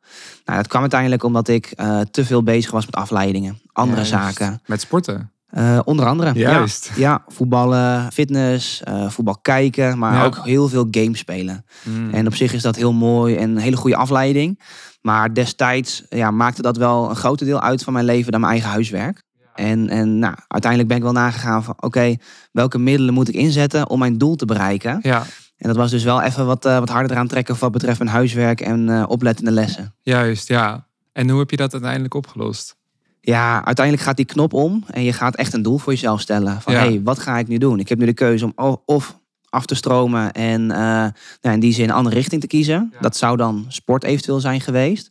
Nou, 0.45 0.57
dat 0.57 0.67
kwam 0.67 0.81
uiteindelijk 0.81 1.23
omdat 1.23 1.47
ik 1.47 1.67
te 2.11 2.25
veel 2.25 2.43
bezig 2.43 2.71
was 2.71 2.85
met 2.85 2.95
afleidingen. 2.95 3.59
Andere 3.73 4.05
zaken. 4.05 4.61
Met 4.65 4.81
sporten. 4.81 5.31
Uh, 5.57 5.79
onder 5.83 6.05
andere. 6.05 6.33
Juist. 6.39 6.91
Ja, 6.95 7.01
ja 7.01 7.23
voetballen, 7.27 8.11
fitness, 8.11 8.81
uh, 8.89 9.09
voetbal 9.09 9.37
kijken, 9.41 9.97
maar 9.97 10.13
Ja. 10.13 10.25
ook 10.25 10.39
heel 10.45 10.67
veel 10.69 10.87
games 10.91 11.19
spelen. 11.19 11.65
Mm. 11.83 12.09
En 12.13 12.27
op 12.27 12.35
zich 12.35 12.53
is 12.53 12.61
dat 12.61 12.75
heel 12.75 12.93
mooi 12.93 13.35
en 13.35 13.49
een 13.49 13.57
hele 13.57 13.77
goede 13.77 13.95
afleiding. 13.95 14.59
Maar 15.01 15.33
destijds 15.33 16.03
ja, 16.09 16.31
maakte 16.31 16.61
dat 16.61 16.77
wel 16.77 17.09
een 17.09 17.15
groter 17.15 17.45
deel 17.45 17.61
uit 17.61 17.83
van 17.83 17.93
mijn 17.93 18.05
leven 18.05 18.31
dan 18.31 18.39
mijn 18.41 18.53
eigen 18.53 18.69
huiswerk. 18.71 19.23
En, 19.55 19.89
en 19.89 20.19
nou, 20.19 20.35
uiteindelijk 20.47 20.89
ben 20.89 20.97
ik 20.97 21.03
wel 21.03 21.21
nagegaan 21.21 21.63
van 21.63 21.73
oké, 21.79 22.15
welke 22.51 22.77
middelen 22.79 23.13
moet 23.13 23.27
ik 23.29 23.35
inzetten 23.35 23.89
om 23.89 23.99
mijn 23.99 24.17
doel 24.17 24.35
te 24.35 24.45
bereiken? 24.45 24.99
Ja, 25.01 25.23
En 25.57 25.67
dat 25.67 25.75
was 25.75 25.91
dus 25.91 26.03
wel 26.03 26.21
even 26.21 26.45
wat, 26.45 26.65
uh, 26.65 26.79
wat 26.79 26.89
harder 26.89 27.11
eraan 27.11 27.27
trekken 27.27 27.55
wat 27.59 27.71
betreft 27.71 27.99
mijn 27.99 28.11
huiswerk 28.11 28.61
en 28.61 29.07
oplettende 29.07 29.51
lessen. 29.51 29.95
juist, 30.01 30.47
ja. 30.47 30.87
En 31.13 31.29
hoe 31.29 31.39
heb 31.39 31.49
je 31.49 31.57
dat 31.57 31.73
uiteindelijk 31.73 32.13
opgelost? 32.13 32.77
Ja, 33.21 33.65
uiteindelijk 33.65 34.05
gaat 34.05 34.17
die 34.17 34.25
knop 34.25 34.53
om 34.53 34.83
en 34.87 35.03
je 35.03 35.13
gaat 35.13 35.35
echt 35.35 35.53
een 35.53 35.61
doel 35.61 35.77
voor 35.77 35.93
jezelf 35.93 36.21
stellen. 36.21 36.61
Van 36.61 36.73
Ja. 36.73 36.79
hey, 36.79 37.01
wat 37.03 37.19
ga 37.19 37.37
ik 37.37 37.47
nu 37.47 37.57
doen? 37.57 37.79
Ik 37.79 37.89
heb 37.89 37.97
nu 37.97 38.05
de 38.05 38.13
keuze 38.13 38.45
om 38.55 38.79
of 38.85 39.19
af 39.49 39.65
te 39.65 39.75
stromen 39.75 40.31
en 40.31 40.61
uh, 40.61 40.67
nou, 40.67 41.13
in 41.41 41.59
die 41.59 41.73
zin 41.73 41.89
een 41.89 41.95
andere 41.95 42.15
richting 42.15 42.41
te 42.41 42.47
kiezen. 42.47 42.89
Ja. 42.93 42.99
Dat 42.99 43.17
zou 43.17 43.37
dan 43.37 43.65
sport 43.67 44.03
eventueel 44.03 44.39
zijn 44.39 44.61
geweest. 44.61 45.09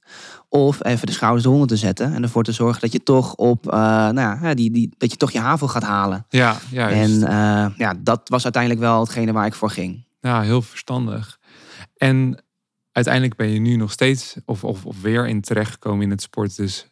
Of 0.49 0.85
even 0.85 1.07
de 1.07 1.13
schouders 1.13 1.45
eronder 1.45 1.69
te 1.69 1.77
zetten 1.77 2.15
en 2.15 2.23
ervoor 2.23 2.45
te 2.45 2.53
zorgen 2.53 2.81
dat 2.81 2.93
je 2.93 3.03
toch 3.03 3.35
op, 3.35 3.67
uh, 3.67 3.73
nou 4.09 4.21
ja, 4.21 4.55
die, 4.55 4.71
die, 4.71 4.95
dat 4.99 5.11
je 5.11 5.17
toch 5.17 5.31
je 5.31 5.39
HAVO 5.39 5.67
gaat 5.67 5.83
halen. 5.83 6.27
Ja, 6.29 6.57
juist. 6.71 6.97
En 6.97 7.11
uh, 7.11 7.67
ja, 7.77 7.95
dat 7.99 8.21
was 8.25 8.45
uiteindelijk 8.45 8.83
wel 8.83 9.01
hetgene 9.01 9.33
waar 9.33 9.47
ik 9.47 9.55
voor 9.55 9.71
ging. 9.71 10.07
Ja, 10.21 10.41
heel 10.41 10.63
verstandig. 10.63 11.39
En 11.97 12.43
uiteindelijk 12.93 13.37
ben 13.37 13.49
je 13.49 13.61
nu 13.61 13.77
nog 13.77 13.93
steeds 13.93 14.37
of, 14.45 14.65
of, 14.65 14.85
of 14.85 15.01
weer 15.01 15.29
in 15.29 15.41
terechtgekomen 15.41 16.03
in 16.03 16.11
het 16.11 16.23
sport. 16.23 16.57
Dus 16.57 16.87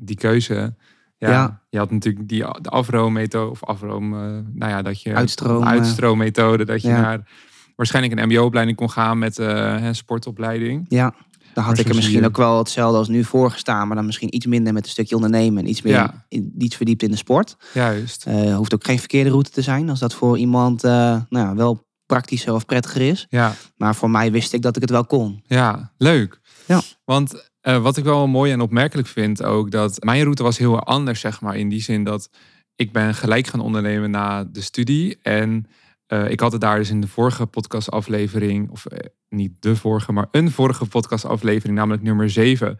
die 0.00 0.16
keuze. 0.16 0.74
Ja, 1.18 1.30
Ja. 1.30 1.60
Je 1.68 1.78
had 1.78 1.90
natuurlijk 1.90 2.28
die 2.28 2.38
de 2.60 2.68
afroommethode 2.68 3.50
of 3.50 3.64
afroom, 3.64 4.12
uh, 4.12 4.20
nou 4.52 4.70
ja, 4.70 4.82
dat 4.82 5.02
je 5.02 5.14
Uitstroom, 5.14 5.64
uitstroommethode, 5.64 6.64
dat 6.64 6.82
je 6.82 6.88
ja. 6.88 7.00
naar 7.00 7.28
waarschijnlijk 7.76 8.20
een 8.20 8.28
MBO-opleiding 8.28 8.76
kon 8.78 8.90
gaan 8.90 9.18
met 9.18 9.38
uh, 9.38 9.82
een 9.82 9.94
sportopleiding. 9.94 10.84
Ja, 10.88 11.14
dan 11.54 11.64
had 11.64 11.72
Maar 11.72 11.78
ik 11.80 11.88
er 11.88 11.94
misschien 11.94 12.20
je. 12.20 12.26
ook 12.26 12.36
wel 12.36 12.58
hetzelfde 12.58 12.98
als 12.98 13.08
nu 13.08 13.24
voorgestaan, 13.24 13.86
maar 13.86 13.96
dan 13.96 14.06
misschien 14.06 14.34
iets 14.34 14.46
minder 14.46 14.72
met 14.72 14.84
een 14.84 14.90
stukje 14.90 15.14
ondernemen 15.14 15.62
en 15.62 15.68
iets 15.68 15.82
meer 15.82 15.92
Ja. 15.92 16.24
in, 16.28 16.54
iets 16.58 16.76
verdiept 16.76 17.02
in 17.02 17.10
de 17.10 17.16
sport. 17.16 17.56
Juist. 17.74 18.26
Uh, 18.28 18.56
hoeft 18.56 18.74
ook 18.74 18.84
geen 18.84 18.98
verkeerde 18.98 19.30
route 19.30 19.50
te 19.50 19.62
zijn 19.62 19.90
als 19.90 19.98
dat 19.98 20.14
voor 20.14 20.38
iemand 20.38 20.82
nou 20.82 21.24
ja, 21.30 21.54
wel 21.54 21.88
praktischer 22.06 22.54
of 22.54 22.64
prettiger 22.64 23.00
is. 23.00 23.26
Ja, 23.28 23.54
Maar 23.76 23.94
voor 23.94 24.10
mij 24.10 24.32
wist 24.32 24.52
ik 24.52 24.62
dat 24.62 24.76
ik 24.76 24.82
het 24.82 24.90
wel 24.90 25.04
kon. 25.04 25.42
ja, 25.46 25.92
leuk. 25.96 26.40
Ja. 26.66 26.80
Want 27.04 27.49
uh, 27.62 27.82
wat 27.82 27.96
ik 27.96 28.04
wel 28.04 28.26
mooi 28.26 28.52
en 28.52 28.60
opmerkelijk 28.60 29.08
vind 29.08 29.42
ook, 29.42 29.70
dat 29.70 30.04
mijn 30.04 30.22
route 30.22 30.42
was 30.42 30.58
heel 30.58 30.80
anders, 30.80 31.20
zeg 31.20 31.40
maar. 31.40 31.56
In 31.56 31.68
die 31.68 31.82
zin 31.82 32.04
dat 32.04 32.30
ik 32.76 32.92
ben 32.92 33.14
gelijk 33.14 33.46
gaan 33.46 33.60
ondernemen 33.60 34.10
na 34.10 34.44
de 34.44 34.60
studie. 34.60 35.18
En 35.22 35.66
uh, 36.08 36.30
ik 36.30 36.40
had 36.40 36.52
het 36.52 36.60
daar 36.60 36.78
dus 36.78 36.90
in 36.90 37.00
de 37.00 37.08
vorige 37.08 37.46
podcastaflevering, 37.46 38.70
of 38.70 38.86
uh, 38.92 38.98
niet 39.28 39.52
de 39.60 39.76
vorige, 39.76 40.12
maar 40.12 40.28
een 40.30 40.50
vorige 40.50 40.86
podcastaflevering, 40.86 41.78
namelijk 41.78 42.02
nummer 42.02 42.30
7. 42.30 42.78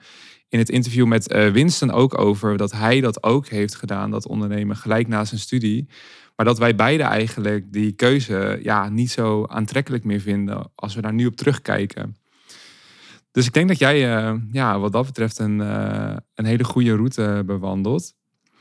In 0.49 0.59
het 0.59 0.69
interview 0.69 1.07
met 1.07 1.33
Winston 1.53 1.91
ook 1.91 2.19
over 2.19 2.57
dat 2.57 2.73
hij 2.73 3.01
dat 3.01 3.23
ook 3.23 3.49
heeft 3.49 3.75
gedaan, 3.75 4.11
dat 4.11 4.27
ondernemen 4.27 4.77
gelijk 4.77 5.09
na 5.09 5.25
zijn 5.25 5.41
studie. 5.41 5.89
Maar 6.37 6.47
dat 6.47 6.59
wij 6.59 6.75
beide 6.75 7.03
eigenlijk 7.03 7.73
die 7.73 7.93
keuze 7.93 8.59
ja, 8.63 8.89
niet 8.89 9.11
zo 9.11 9.47
aantrekkelijk 9.47 10.05
meer 10.05 10.21
vinden 10.21 10.71
als 10.75 10.95
we 10.95 11.01
daar 11.01 11.13
nu 11.13 11.27
op 11.27 11.37
terugkijken. 11.37 12.17
Dus 13.31 13.47
ik 13.47 13.53
denk 13.53 13.69
dat 13.69 13.79
jij 13.79 14.17
eh, 14.17 14.35
ja, 14.53 14.79
wat 14.79 14.93
dat 14.93 15.07
betreft 15.07 15.39
een, 15.39 15.61
eh, 15.61 16.17
een 16.35 16.45
hele 16.45 16.65
goede 16.65 16.95
route 16.95 17.43
bewandelt. 17.47 18.15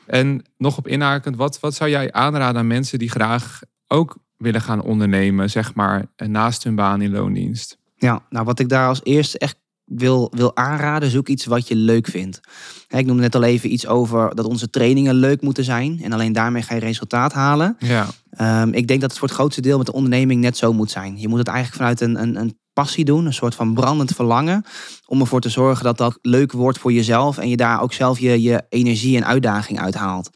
En 0.06 0.46
nog 0.58 0.78
op 0.78 0.88
inhakend, 0.88 1.36
wat, 1.36 1.60
wat 1.60 1.76
zou 1.76 1.90
jij 1.90 2.12
aanraden 2.12 2.60
aan 2.60 2.68
mensen 2.68 3.00
die 3.00 3.10
graag 3.10 3.60
ook 3.88 4.18
willen 4.38 4.62
gaan 4.62 4.82
ondernemen, 4.82 5.50
zeg 5.50 5.74
maar, 5.76 6.06
naast 6.16 6.64
hun 6.64 6.76
baan 6.76 7.02
in 7.02 7.12
loondienst? 7.12 7.78
Ja, 7.96 8.26
nou 8.30 8.46
wat 8.46 8.60
ik 8.60 8.70
daar 8.70 8.88
als 8.88 9.02
eerste 9.04 9.38
echt 9.38 9.56
wil, 9.90 10.32
wil 10.36 10.56
aanraden, 10.56 11.10
zoek 11.10 11.28
iets 11.28 11.46
wat 11.46 11.68
je 11.68 11.76
leuk 11.76 12.08
vindt. 12.08 12.40
Ik 12.88 13.06
noemde 13.06 13.22
net 13.22 13.36
al 13.36 13.44
even 13.44 13.74
iets 13.74 13.88
over 13.88 14.36
dat 14.36 14.46
onze 14.46 14.70
trainingen 14.70 15.14
leuk 15.14 15.42
moeten 15.42 15.64
zijn. 15.64 16.00
En 16.04 16.12
alleen 16.12 16.34
daarmee 16.34 16.62
ga 16.62 16.74
je 16.74 16.80
resultaat 16.80 17.34
halen. 17.34 17.76
Ja. 17.80 18.08
Ehm, 18.30 18.70
ik 18.74 18.88
denk 18.88 19.02
dat 19.02 19.10
het 19.10 19.20
voor 19.20 19.28
het 19.28 19.38
grootste 19.38 19.62
deel 19.62 19.78
met 19.78 19.86
de 19.86 19.94
onderneming 19.94 20.42
net 20.42 20.58
zo 20.58 20.74
moet 20.74 20.92
zijn. 20.92 21.20
Je 21.20 21.28
moet 21.28 21.40
het 21.40 21.48
eigenlijk 21.48 21.78
vanuit 21.78 22.02
een, 22.02 22.22
een, 22.22 22.36
een 22.36 22.58
doen, 22.86 23.26
een 23.26 23.34
soort 23.34 23.56
van 23.56 23.74
brandend 23.74 24.12
verlangen. 24.12 24.66
Om 25.06 25.20
ervoor 25.20 25.42
te 25.42 25.50
zorgen 25.50 25.84
dat 25.84 25.98
dat 25.98 26.20
leuk 26.22 26.52
wordt 26.52 26.78
voor 26.78 26.92
jezelf. 26.92 27.38
En 27.38 27.50
je 27.50 27.58
daar 27.58 27.82
ook 27.82 27.94
zelf 27.94 28.20
je, 28.20 28.42
je 28.42 28.64
energie 28.70 29.18
en 29.18 29.26
uitdaging 29.26 29.80
uithaalt. 29.80 30.30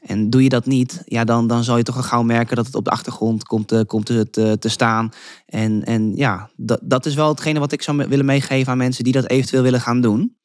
En 0.00 0.30
doe 0.30 0.42
je 0.42 0.48
dat 0.48 0.66
niet, 0.66 1.02
ja, 1.04 1.24
dan, 1.24 1.46
dan 1.46 1.64
zal 1.64 1.76
je 1.76 1.82
toch 1.82 1.96
al 1.96 2.02
gauw 2.02 2.22
merken 2.22 2.56
dat 2.56 2.66
het 2.66 2.74
op 2.74 2.84
de 2.84 2.90
achtergrond 2.90 3.44
komt, 3.44 3.72
uh, 3.72 3.80
komt 3.86 4.06
te, 4.06 4.30
te, 4.30 4.56
te, 4.58 4.68
staan. 4.68 5.08
En, 5.46 5.84
en 5.84 6.16
ja, 6.16 6.50
dat, 6.56 6.80
dat 6.82 7.06
is 7.06 7.14
wel 7.14 7.28
hetgene 7.28 7.58
wat 7.58 7.72
ik 7.72 7.82
zou 7.82 8.08
willen 8.08 8.24
meegeven 8.24 8.72
aan 8.72 8.78
mensen 8.78 9.04
die 9.04 9.12
dat 9.12 9.28
eventueel 9.28 9.62
willen 9.62 9.80
gaan 9.80 10.00
doen. 10.00 10.36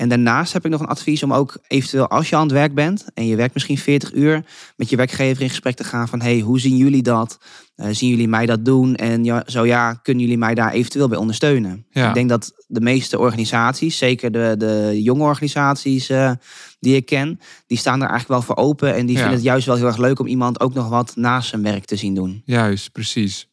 En 0.00 0.08
daarnaast 0.08 0.52
heb 0.52 0.64
ik 0.64 0.70
nog 0.70 0.80
een 0.80 0.86
advies 0.86 1.22
om 1.22 1.32
ook 1.32 1.58
eventueel 1.66 2.08
als 2.08 2.28
je 2.28 2.36
aan 2.36 2.42
het 2.42 2.52
werk 2.52 2.74
bent 2.74 3.04
en 3.14 3.26
je 3.26 3.36
werkt 3.36 3.54
misschien 3.54 3.78
40 3.78 4.12
uur 4.12 4.44
met 4.76 4.90
je 4.90 4.96
werkgever 4.96 5.42
in 5.42 5.48
gesprek 5.48 5.76
te 5.76 5.84
gaan 5.84 6.08
van 6.08 6.20
hey, 6.20 6.38
hoe 6.38 6.60
zien 6.60 6.76
jullie 6.76 7.02
dat? 7.02 7.38
Uh, 7.76 7.86
zien 7.90 8.10
jullie 8.10 8.28
mij 8.28 8.46
dat 8.46 8.64
doen? 8.64 8.96
En 8.96 9.24
ja, 9.24 9.42
zo 9.46 9.66
ja, 9.66 9.94
kunnen 9.94 10.22
jullie 10.22 10.38
mij 10.38 10.54
daar 10.54 10.72
eventueel 10.72 11.08
bij 11.08 11.18
ondersteunen? 11.18 11.86
Ja. 11.90 12.08
Ik 12.08 12.14
denk 12.14 12.28
dat 12.28 12.52
de 12.66 12.80
meeste 12.80 13.18
organisaties, 13.18 13.98
zeker 13.98 14.32
de, 14.32 14.54
de 14.58 15.02
jonge 15.02 15.22
organisaties 15.22 16.10
uh, 16.10 16.32
die 16.78 16.96
ik 16.96 17.06
ken, 17.06 17.40
die 17.66 17.78
staan 17.78 18.02
er 18.02 18.08
eigenlijk 18.08 18.28
wel 18.28 18.56
voor 18.56 18.64
open 18.64 18.94
en 18.94 19.06
die 19.06 19.16
vinden 19.16 19.34
het 19.34 19.42
juist 19.42 19.66
wel 19.66 19.76
heel 19.76 19.86
erg 19.86 19.96
leuk 19.96 20.18
om 20.18 20.26
iemand 20.26 20.60
ook 20.60 20.74
nog 20.74 20.88
wat 20.88 21.16
naast 21.16 21.48
zijn 21.48 21.62
werk 21.62 21.84
te 21.84 21.96
zien 21.96 22.14
doen. 22.14 22.42
Juist, 22.44 22.92
precies. 22.92 23.48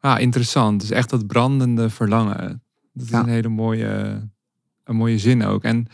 Ah, 0.00 0.20
interessant. 0.20 0.80
Dus 0.80 0.90
echt 0.90 1.10
dat 1.10 1.26
brandende 1.26 1.90
verlangen. 1.90 2.62
Dat 2.92 3.06
is 3.06 3.12
een 3.12 3.28
hele 3.28 3.48
mooie 3.48 4.20
een 4.88 4.96
mooie 4.96 5.18
zin 5.18 5.44
ook. 5.44 5.62
En 5.62 5.86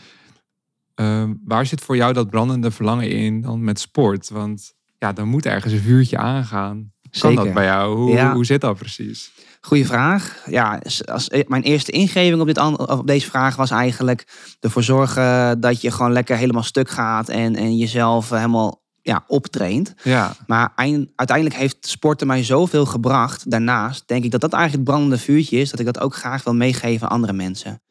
uh, 0.95 1.23
waar 1.45 1.65
zit 1.65 1.81
voor 1.81 1.95
jou 1.95 2.13
dat 2.13 2.29
brandende 2.29 2.71
verlangen 2.71 3.09
in 3.09 3.41
dan 3.41 3.63
met 3.63 3.79
sport? 3.79 4.29
Want 4.29 4.73
ja, 4.97 5.13
dan 5.13 5.27
moet 5.27 5.45
ergens 5.45 5.73
een 5.73 5.79
vuurtje 5.79 6.17
aangaan. 6.17 6.93
Kan 7.19 7.35
dat 7.35 7.53
bij 7.53 7.65
jou? 7.65 7.95
Hoe, 7.95 8.19
hoe 8.19 8.45
zit 8.45 8.61
dat 8.61 8.77
precies? 8.77 9.31
Goeie 9.61 9.85
vraag. 9.85 10.43
Ja, 10.45 10.81
als, 11.05 11.31
e-, 11.31 11.43
mijn 11.47 11.63
eerste 11.63 11.91
ingeving 11.91 12.41
op, 12.41 12.47
dit, 12.47 12.57
op 12.77 13.07
deze 13.07 13.29
vraag 13.29 13.55
was 13.55 13.71
eigenlijk 13.71 14.27
ervoor 14.59 14.83
zorgen 14.83 15.59
dat 15.59 15.81
je 15.81 15.91
gewoon 15.91 16.11
lekker 16.11 16.37
helemaal 16.37 16.63
stuk 16.63 16.89
gaat 16.89 17.29
en, 17.29 17.55
en 17.55 17.77
jezelf 17.77 18.29
helemaal 18.29 18.83
ja, 19.01 19.23
optraint. 19.27 19.93
Ja. 20.03 20.35
Maar 20.47 20.73
uiteindelijk 21.15 21.55
heeft 21.55 21.87
sporten 21.87 22.27
mij 22.27 22.43
zoveel 22.43 22.85
gebracht. 22.85 23.51
Daarnaast 23.51 24.07
denk 24.07 24.23
ik 24.23 24.31
dat 24.31 24.41
dat 24.41 24.53
eigenlijk 24.53 24.83
het 24.83 24.95
brandende 24.95 25.23
vuurtje 25.23 25.57
is. 25.57 25.69
Dat 25.69 25.79
ik 25.79 25.85
dat 25.85 25.99
ook 25.99 26.15
graag 26.15 26.43
wil 26.43 26.55
meegeven 26.55 27.07
aan 27.07 27.13
andere 27.13 27.33
mensen 27.33 27.81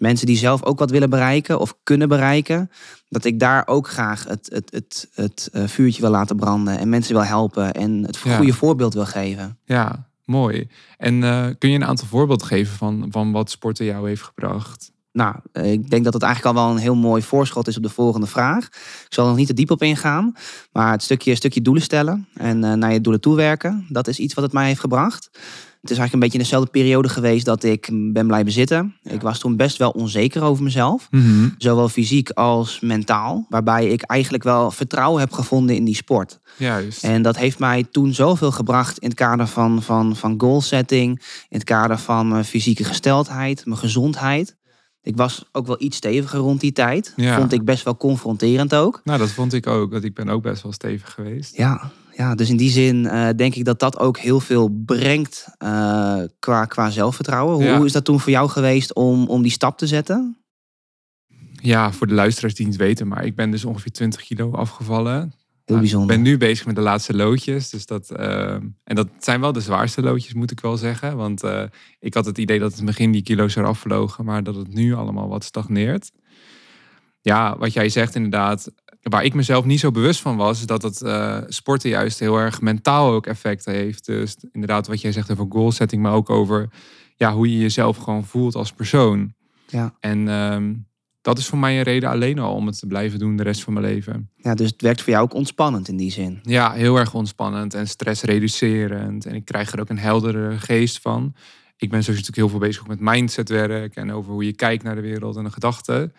mensen 0.00 0.26
die 0.26 0.36
zelf 0.36 0.64
ook 0.64 0.78
wat 0.78 0.90
willen 0.90 1.10
bereiken 1.10 1.60
of 1.60 1.76
kunnen 1.82 2.08
bereiken, 2.08 2.70
dat 3.08 3.24
ik 3.24 3.40
daar 3.40 3.66
ook 3.66 3.88
graag 3.88 4.24
het, 4.24 4.48
het, 4.52 4.70
het, 4.72 5.08
het, 5.14 5.48
eh, 5.52 5.66
vuurtje 5.66 6.00
wil 6.00 6.10
laten 6.10 6.36
branden 6.36 6.78
en 6.78 6.88
mensen 6.88 7.14
wil 7.14 7.24
helpen 7.24 7.72
en 7.72 8.04
het 8.06 8.18
goede 8.18 8.52
voorbeeld 8.52 8.94
wil 8.94 9.06
geven. 9.06 9.58
Ja, 9.64 10.08
mooi. 10.24 10.68
En 10.96 11.22
uh, 11.22 11.46
kun 11.58 11.70
je 11.70 11.76
een 11.76 11.84
aantal 11.84 12.06
voorbeelden 12.06 12.46
geven 12.46 12.76
van, 12.76 13.06
van 13.10 13.32
wat 13.32 13.50
sporten 13.50 13.84
jou 13.84 14.08
heeft 14.08 14.22
gebracht? 14.22 14.92
Nou, 15.12 15.34
eh, 15.52 15.72
ik 15.72 15.90
denk 15.90 16.04
dat 16.04 16.12
het 16.12 16.22
eigenlijk 16.22 16.56
al 16.56 16.62
wel 16.62 16.72
een 16.72 16.80
heel 16.80 16.94
mooi 16.94 17.22
voorschot 17.22 17.68
is 17.68 17.76
op 17.76 17.82
de 17.82 17.88
volgende 17.88 18.26
vraag. 18.26 18.64
Ik 18.66 19.06
zal 19.08 19.24
er 19.24 19.30
nog 19.30 19.38
niet 19.38 19.48
te 19.48 19.54
diep 19.54 19.70
op 19.70 19.82
ingaan, 19.82 20.32
maar 20.72 20.92
het 20.92 21.02
stukje, 21.02 21.34
stukje 21.34 21.62
doelen 21.62 21.82
stellen 21.82 22.28
en 22.34 22.78
naar 22.78 22.92
je 22.92 23.00
doelen 23.00 23.20
toewerken, 23.20 23.86
dat 23.88 24.08
is 24.08 24.18
iets 24.18 24.34
wat 24.34 24.44
het 24.44 24.52
mij 24.52 24.66
heeft 24.66 24.80
gebracht. 24.80 25.30
Het 25.80 25.90
is 25.90 25.96
eigenlijk 25.98 26.12
een 26.12 26.20
beetje 26.20 26.38
in 26.38 26.44
dezelfde 26.44 26.70
periode 26.70 27.08
geweest 27.08 27.44
dat 27.44 27.64
ik 27.64 27.88
ben 28.12 28.26
blijven 28.26 28.52
zitten. 28.52 28.96
Ik 29.02 29.20
was 29.20 29.38
toen 29.38 29.56
best 29.56 29.76
wel 29.76 29.90
onzeker 29.90 30.42
over 30.42 30.64
mezelf. 30.64 31.08
Mhm. 31.10 31.48
Zowel 31.58 31.88
fysiek 31.88 32.30
als 32.30 32.80
mentaal. 32.80 33.46
Waarbij 33.48 33.86
ik 33.86 34.02
eigenlijk 34.02 34.42
wel 34.42 34.70
vertrouwen 34.70 35.20
heb 35.20 35.32
gevonden 35.32 35.76
in 35.76 35.84
die 35.84 35.94
sport. 35.94 36.38
Juist. 36.56 37.04
En 37.04 37.22
dat 37.22 37.36
heeft 37.36 37.58
mij 37.58 37.86
toen 37.90 38.14
zoveel 38.14 38.52
gebracht 38.52 38.98
in 38.98 39.08
het 39.08 39.18
kader 39.18 39.46
van, 39.46 39.82
van, 39.82 40.16
van 40.16 40.34
goal 40.38 40.60
setting. 40.60 41.22
In 41.48 41.58
het 41.58 41.64
kader 41.64 41.98
van 41.98 42.28
mijn 42.28 42.44
fysieke 42.44 42.84
gesteldheid, 42.84 43.66
mijn 43.66 43.78
gezondheid. 43.78 44.58
Ik 45.02 45.16
was 45.16 45.44
ook 45.52 45.66
wel 45.66 45.82
iets 45.82 45.96
steviger 45.96 46.38
rond 46.38 46.60
die 46.60 46.72
tijd. 46.72 47.12
Ja. 47.16 47.36
Vond 47.36 47.52
ik 47.52 47.64
best 47.64 47.84
wel 47.84 47.96
confronterend 47.96 48.74
ook. 48.74 49.00
Nou, 49.04 49.18
dat 49.18 49.30
vond 49.30 49.52
ik 49.52 49.66
ook. 49.66 49.90
Want 49.90 50.04
ik 50.04 50.14
ben 50.14 50.28
ook 50.28 50.42
best 50.42 50.62
wel 50.62 50.72
stevig 50.72 51.12
geweest. 51.12 51.56
Ja, 51.56 51.90
ja, 52.16 52.34
dus 52.34 52.50
in 52.50 52.56
die 52.56 52.70
zin 52.70 53.04
uh, 53.04 53.28
denk 53.36 53.54
ik 53.54 53.64
dat 53.64 53.80
dat 53.80 53.98
ook 53.98 54.18
heel 54.18 54.40
veel 54.40 54.68
brengt 54.84 55.46
uh, 55.58 56.22
qua, 56.38 56.64
qua 56.64 56.90
zelfvertrouwen. 56.90 57.54
Hoe, 57.54 57.76
hoe, 57.76 57.86
is 57.86 57.92
dat 57.92 58.04
toen 58.04 58.20
voor 58.20 58.30
jou 58.30 58.48
geweest 58.48 58.94
om, 58.94 59.28
om 59.28 59.42
die 59.42 59.50
stap 59.50 59.78
te 59.78 59.86
zetten? 59.86 60.36
Ja, 61.52 61.92
voor 61.92 62.06
de 62.06 62.14
luisteraars 62.14 62.54
die 62.54 62.66
het 62.66 62.76
weten, 62.76 63.08
maar 63.08 63.24
ik 63.24 63.36
ben 63.36 63.50
dus 63.50 63.64
ongeveer 63.64 63.92
20 63.92 64.22
kilo 64.22 64.50
afgevallen. 64.52 65.14
Heel 65.14 65.32
nou, 65.64 65.80
bijzonder. 65.80 66.16
Ik 66.16 66.22
ben 66.22 66.32
nu 66.32 66.38
bezig 66.38 66.66
met 66.66 66.74
de 66.74 66.80
laatste 66.80 67.14
loodjes. 67.14 67.70
Dus 67.70 67.86
dat, 67.86 68.10
uh, 68.16 68.52
en 68.84 68.94
dat 68.94 69.08
zijn 69.18 69.40
wel 69.40 69.52
de 69.52 69.60
zwaarste 69.60 70.02
loodjes, 70.02 70.34
moet 70.34 70.50
ik 70.50 70.60
wel 70.60 70.76
zeggen. 70.76 71.16
Want 71.16 71.42
ik 71.98 72.14
had 72.14 72.24
het 72.24 72.38
idee 72.38 72.58
dat 72.58 72.74
het 72.74 72.84
begin 72.84 73.10
die 73.10 73.22
kilo's 73.22 73.56
eraf 73.56 73.78
vlogen, 73.78 74.24
maar 74.24 74.42
dat 74.42 74.54
het 74.54 74.74
nu 74.74 74.94
allemaal 74.94 75.28
wat 75.28 75.44
stagneert. 75.44 76.10
Ja, 77.20 77.58
wat 77.58 77.72
jij 77.72 77.88
zegt 77.88 78.14
inderdaad, 78.14 78.72
waar 79.00 79.24
ik 79.24 79.34
mezelf 79.34 79.64
niet 79.64 79.80
zo 79.80 79.90
bewust 79.90 80.20
van 80.20 80.36
was, 80.36 80.58
is 80.58 80.66
dat 80.66 80.82
het 80.82 81.00
uh, 81.00 81.38
sporten 81.46 81.90
juist 81.90 82.18
heel 82.18 82.36
erg 82.36 82.60
mentaal 82.60 83.12
ook 83.12 83.26
effecten 83.26 83.72
heeft. 83.72 84.06
Dus 84.06 84.36
inderdaad, 84.52 84.86
wat 84.86 85.00
jij 85.00 85.12
zegt 85.12 85.30
over 85.30 85.46
goal 85.48 85.72
setting, 85.72 86.02
maar 86.02 86.12
ook 86.12 86.30
over 86.30 86.68
ja, 87.16 87.32
hoe 87.32 87.50
je 87.50 87.58
jezelf 87.58 87.96
gewoon 87.96 88.24
voelt 88.24 88.54
als 88.54 88.72
persoon. 88.72 89.34
Ja. 89.66 89.94
En 90.00 90.28
ehm, 90.28 90.72
dat 91.20 91.38
is 91.38 91.46
voor 91.46 91.58
mij 91.58 91.76
een 91.76 91.82
reden 91.82 92.10
alleen 92.10 92.38
al 92.38 92.54
om 92.54 92.66
het 92.66 92.78
te 92.78 92.86
blijven 92.86 93.18
doen 93.18 93.36
de 93.36 93.42
rest 93.42 93.62
van 93.62 93.72
mijn 93.72 93.86
leven. 93.86 94.30
Ja, 94.36 94.54
dus 94.54 94.70
het 94.70 94.82
werkt 94.82 95.02
voor 95.02 95.12
jou 95.12 95.24
ook 95.24 95.34
ontspannend 95.34 95.88
in 95.88 95.96
die 95.96 96.10
zin. 96.10 96.38
Ja, 96.42 96.72
heel 96.72 96.96
erg 96.96 97.14
ontspannend 97.14 97.74
en 97.74 97.88
stressreducerend. 97.88 99.26
En 99.26 99.34
ik 99.34 99.44
krijg 99.44 99.72
er 99.72 99.80
ook 99.80 99.88
een 99.88 99.98
heldere 99.98 100.58
geest 100.58 101.00
van. 101.00 101.34
Ik 101.76 101.90
ben 101.90 102.02
sowieso 102.02 102.10
natuurlijk 102.10 102.36
heel 102.36 102.48
veel 102.48 102.68
bezig 102.68 102.86
met 102.86 103.00
mindsetwerk 103.00 103.94
en 103.94 104.12
over 104.12 104.32
hoe 104.32 104.44
je 104.44 104.54
kijkt 104.54 104.82
naar 104.82 104.94
de 104.94 105.00
wereld 105.00 105.36
en 105.36 105.44
de 105.44 105.50
gedachten. 105.50 106.12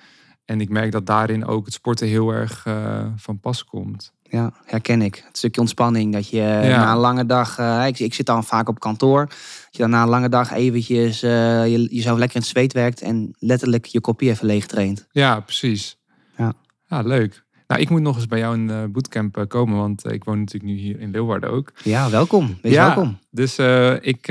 En 0.45 0.61
ik 0.61 0.69
merk 0.69 0.91
dat 0.91 1.05
daarin 1.05 1.45
ook 1.45 1.65
het 1.65 1.73
sporten 1.73 2.07
heel 2.07 2.31
erg 2.31 2.65
uh, 2.65 3.05
van 3.15 3.39
pas 3.39 3.65
komt. 3.65 4.13
Ja, 4.23 4.53
herken 4.65 5.01
ik. 5.01 5.23
Het 5.27 5.37
stukje 5.37 5.61
ontspanning. 5.61 6.13
Dat 6.13 6.29
je 6.29 6.59
na 6.63 6.91
een 6.91 6.97
lange 6.97 7.25
dag, 7.25 7.59
uh, 7.59 7.83
ik, 7.87 7.99
ik, 7.99 8.13
zit 8.13 8.25
dan 8.25 8.43
vaak 8.43 8.69
op 8.69 8.79
kantoor. 8.79 9.25
Dat 9.25 9.67
je 9.71 9.77
dan 9.77 9.89
na 9.89 10.01
een 10.01 10.09
lange 10.09 10.29
dag 10.29 10.51
eventjes 10.51 11.23
uh, 11.23 11.31
je, 11.67 11.87
jezelf 11.95 12.17
lekker 12.17 12.35
in 12.35 12.41
het 12.41 12.51
zweet 12.51 12.73
werkt 12.73 13.01
en 13.01 13.35
letterlijk 13.39 13.85
je 13.85 14.01
kopie 14.01 14.29
even 14.29 14.45
leeg 14.45 14.65
traint. 14.65 15.07
Ja, 15.11 15.39
precies. 15.39 15.97
Ja. 16.37 16.53
ja, 16.87 17.01
leuk. 17.01 17.43
Nou, 17.67 17.81
ik 17.81 17.89
moet 17.89 18.01
nog 18.01 18.15
eens 18.15 18.27
bij 18.27 18.39
jou 18.39 18.55
in 18.55 18.67
de 18.67 18.89
bootcamp 18.91 19.45
komen, 19.47 19.77
want 19.77 20.11
ik 20.11 20.23
woon 20.23 20.39
natuurlijk 20.39 20.73
nu 20.73 20.79
hier 20.79 20.99
in 20.99 21.11
Leeuwarden 21.11 21.51
ook. 21.51 21.71
Ja, 21.83 22.09
welkom. 22.09 22.57
Wees 22.61 22.73
ja, 22.73 22.85
welkom. 22.85 23.19
Dus 23.29 23.57
ik, 24.01 24.27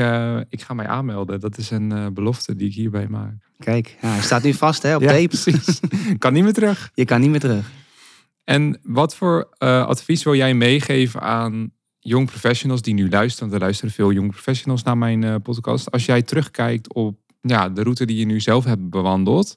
ik 0.48 0.62
ga 0.62 0.74
mij 0.74 0.86
aanmelden. 0.86 1.40
Dat 1.40 1.58
is 1.58 1.70
een 1.70 2.14
belofte 2.14 2.56
die 2.56 2.68
ik 2.68 2.74
hierbij 2.74 3.06
maak. 3.08 3.49
Kijk, 3.64 3.96
ja, 4.00 4.08
hij 4.08 4.22
staat 4.22 4.42
nu 4.42 4.54
vast 4.54 4.82
hè, 4.82 4.96
op 4.96 5.02
tape. 5.16 5.28
precies. 5.28 5.80
kan 6.18 6.32
niet 6.32 6.42
meer 6.42 6.52
terug. 6.52 6.90
Je 6.94 7.04
kan 7.04 7.20
niet 7.20 7.30
meer 7.30 7.40
terug. 7.40 7.70
En 8.44 8.80
wat 8.82 9.14
voor 9.16 9.48
uh, 9.58 9.86
advies 9.86 10.22
wil 10.22 10.34
jij 10.34 10.54
meegeven 10.54 11.20
aan 11.20 11.72
jong 11.98 12.26
professionals 12.26 12.82
die 12.82 12.94
nu 12.94 13.08
luisteren? 13.08 13.48
Want 13.48 13.60
er 13.60 13.66
luisteren 13.66 13.94
veel 13.94 14.12
jong 14.12 14.30
professionals 14.30 14.82
naar 14.82 14.98
mijn 14.98 15.22
uh, 15.22 15.34
podcast. 15.42 15.90
Als 15.90 16.04
jij 16.04 16.22
terugkijkt 16.22 16.94
op 16.94 17.18
ja, 17.40 17.68
de 17.68 17.82
route 17.82 18.04
die 18.04 18.16
je 18.16 18.24
nu 18.24 18.40
zelf 18.40 18.64
hebt 18.64 18.90
bewandeld. 18.90 19.56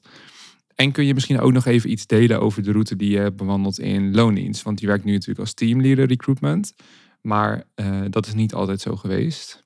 En 0.74 0.92
kun 0.92 1.04
je 1.04 1.14
misschien 1.14 1.40
ook 1.40 1.52
nog 1.52 1.66
even 1.66 1.90
iets 1.90 2.06
delen 2.06 2.40
over 2.40 2.62
de 2.62 2.72
route 2.72 2.96
die 2.96 3.10
je 3.10 3.18
hebt 3.18 3.36
bewandeld 3.36 3.78
in 3.78 4.14
loondienst? 4.14 4.62
Want 4.62 4.80
je 4.80 4.86
werkt 4.86 5.04
nu 5.04 5.12
natuurlijk 5.12 5.40
als 5.40 5.54
teamleader 5.54 6.06
recruitment. 6.06 6.74
Maar 7.20 7.64
uh, 7.76 8.02
dat 8.10 8.26
is 8.26 8.34
niet 8.34 8.54
altijd 8.54 8.80
zo 8.80 8.96
geweest. 8.96 9.63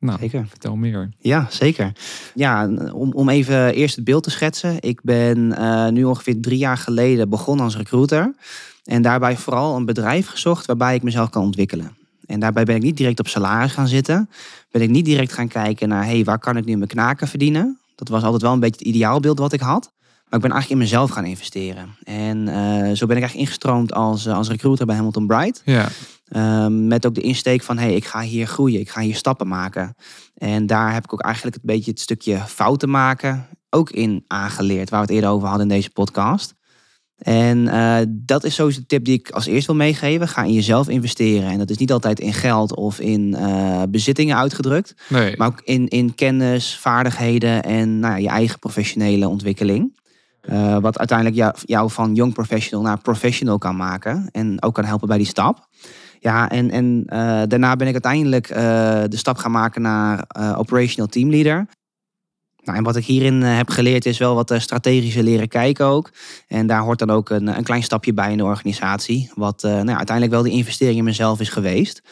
Nou, 0.00 0.18
zeker. 0.18 0.46
vertel 0.48 0.76
meer. 0.76 1.08
Ja, 1.18 1.46
zeker. 1.50 1.92
Ja, 2.34 2.68
om, 2.92 3.12
om 3.12 3.28
even 3.28 3.74
eerst 3.74 3.96
het 3.96 4.04
beeld 4.04 4.22
te 4.22 4.30
schetsen. 4.30 4.76
Ik 4.80 5.00
ben 5.02 5.38
uh, 5.38 5.88
nu 5.88 6.04
ongeveer 6.04 6.40
drie 6.40 6.58
jaar 6.58 6.76
geleden 6.76 7.28
begonnen 7.28 7.64
als 7.64 7.76
recruiter. 7.76 8.34
En 8.84 9.02
daarbij 9.02 9.36
vooral 9.36 9.76
een 9.76 9.84
bedrijf 9.84 10.26
gezocht 10.26 10.66
waarbij 10.66 10.94
ik 10.94 11.02
mezelf 11.02 11.30
kan 11.30 11.42
ontwikkelen. 11.42 11.96
En 12.26 12.40
daarbij 12.40 12.64
ben 12.64 12.76
ik 12.76 12.82
niet 12.82 12.96
direct 12.96 13.18
op 13.18 13.28
salaris 13.28 13.72
gaan 13.72 13.88
zitten. 13.88 14.30
Ben 14.70 14.82
ik 14.82 14.90
niet 14.90 15.04
direct 15.04 15.32
gaan 15.32 15.48
kijken 15.48 15.88
naar, 15.88 16.04
hey, 16.04 16.24
waar 16.24 16.38
kan 16.38 16.56
ik 16.56 16.64
nu 16.64 16.76
mijn 16.76 16.88
knaken 16.88 17.28
verdienen? 17.28 17.78
Dat 17.94 18.08
was 18.08 18.22
altijd 18.22 18.42
wel 18.42 18.52
een 18.52 18.60
beetje 18.60 18.78
het 18.78 18.94
ideaalbeeld 18.94 19.38
wat 19.38 19.52
ik 19.52 19.60
had. 19.60 19.92
Maar 20.30 20.38
ik 20.38 20.46
ben 20.46 20.56
eigenlijk 20.56 20.70
in 20.70 20.88
mezelf 20.88 21.10
gaan 21.10 21.24
investeren. 21.24 21.96
En 22.04 22.38
uh, 22.46 22.54
zo 22.92 23.06
ben 23.06 23.16
ik 23.16 23.22
eigenlijk 23.22 23.34
ingestroomd 23.34 23.92
als, 23.92 24.28
als 24.28 24.48
recruiter 24.48 24.86
bij 24.86 24.94
Hamilton 24.94 25.26
Bright. 25.26 25.62
Ja. 25.64 25.88
Ehm, 26.30 26.86
met 26.86 27.06
ook 27.06 27.14
de 27.14 27.20
insteek 27.20 27.62
van, 27.62 27.78
hey, 27.78 27.94
ik 27.94 28.04
ga 28.04 28.20
hier 28.20 28.46
groeien, 28.46 28.80
ik 28.80 28.90
ga 28.90 29.00
hier 29.00 29.16
stappen 29.16 29.48
maken. 29.48 29.94
En 30.34 30.66
daar 30.66 30.92
heb 30.92 31.04
ik 31.04 31.12
ook 31.12 31.22
eigenlijk 31.22 31.56
een 31.56 31.62
beetje 31.64 31.90
het 31.90 32.00
stukje 32.00 32.38
fouten 32.38 32.90
maken 32.90 33.48
ook 33.70 33.90
in 33.90 34.24
aangeleerd, 34.26 34.90
waar 34.90 35.00
we 35.00 35.06
het 35.06 35.14
eerder 35.14 35.30
over 35.30 35.48
hadden 35.48 35.68
in 35.68 35.74
deze 35.74 35.90
podcast. 35.90 36.54
En 37.18 37.58
uh, 37.58 37.96
dat 38.08 38.44
is 38.44 38.54
sowieso 38.54 38.80
de 38.80 38.86
tip 38.86 39.04
die 39.04 39.18
ik 39.18 39.30
als 39.30 39.46
eerst 39.46 39.66
wil 39.66 39.76
meegeven. 39.76 40.28
Ga 40.28 40.42
in 40.42 40.52
jezelf 40.52 40.88
investeren. 40.88 41.50
En 41.50 41.58
dat 41.58 41.70
is 41.70 41.76
niet 41.76 41.92
altijd 41.92 42.20
in 42.20 42.32
geld 42.32 42.74
of 42.74 43.00
in 43.00 43.36
uh, 43.38 43.82
bezittingen 43.88 44.36
uitgedrukt. 44.36 44.94
Nee. 45.08 45.36
Maar 45.36 45.48
ook 45.48 45.60
in, 45.64 45.88
in 45.88 46.14
kennis, 46.14 46.76
vaardigheden 46.76 47.62
en 47.62 47.98
nou 47.98 48.12
ja, 48.12 48.18
je 48.18 48.28
eigen 48.28 48.58
professionele 48.58 49.28
ontwikkeling. 49.28 49.98
Uh, 50.50 50.78
wat 50.78 50.98
uiteindelijk 50.98 51.36
jou, 51.36 51.54
jou 51.64 51.90
van 51.90 52.14
young 52.14 52.32
professional 52.32 52.84
naar 52.84 53.00
professional 53.00 53.58
kan 53.58 53.76
maken. 53.76 54.28
En 54.32 54.62
ook 54.62 54.74
kan 54.74 54.84
helpen 54.84 55.08
bij 55.08 55.18
die 55.18 55.26
stap. 55.26 55.68
Ja, 56.22 56.48
en, 56.48 56.70
en 56.70 57.04
daarna 57.48 57.76
ben 57.76 57.86
ik 57.86 57.92
uiteindelijk 57.92 58.48
de 59.10 59.16
stap 59.16 59.36
gaan 59.36 59.50
maken 59.50 59.82
naar 59.82 60.24
operational 60.56 61.08
teamleader. 61.08 61.66
Nou, 62.64 62.78
en 62.78 62.84
wat 62.84 62.96
ik 62.96 63.04
hierin 63.04 63.42
heb 63.42 63.68
geleerd 63.68 64.06
is 64.06 64.18
wel 64.18 64.34
wat 64.34 64.54
strategische 64.58 65.22
leren 65.22 65.48
kijken 65.48 65.86
ook. 65.86 66.10
En 66.48 66.66
daar 66.66 66.80
hoort 66.80 66.98
dan 66.98 67.10
ook 67.10 67.30
een, 67.30 67.46
een 67.56 67.64
klein 67.64 67.82
stapje 67.82 68.14
bij 68.14 68.30
in 68.30 68.36
de 68.36 68.44
organisatie. 68.44 69.30
Wat 69.34 69.62
nou, 69.62 69.88
uiteindelijk 69.88 70.30
wel 70.30 70.42
de 70.42 70.50
investering 70.50 70.98
in 70.98 71.04
mezelf 71.04 71.40
is 71.40 71.48
geweest. 71.48 72.02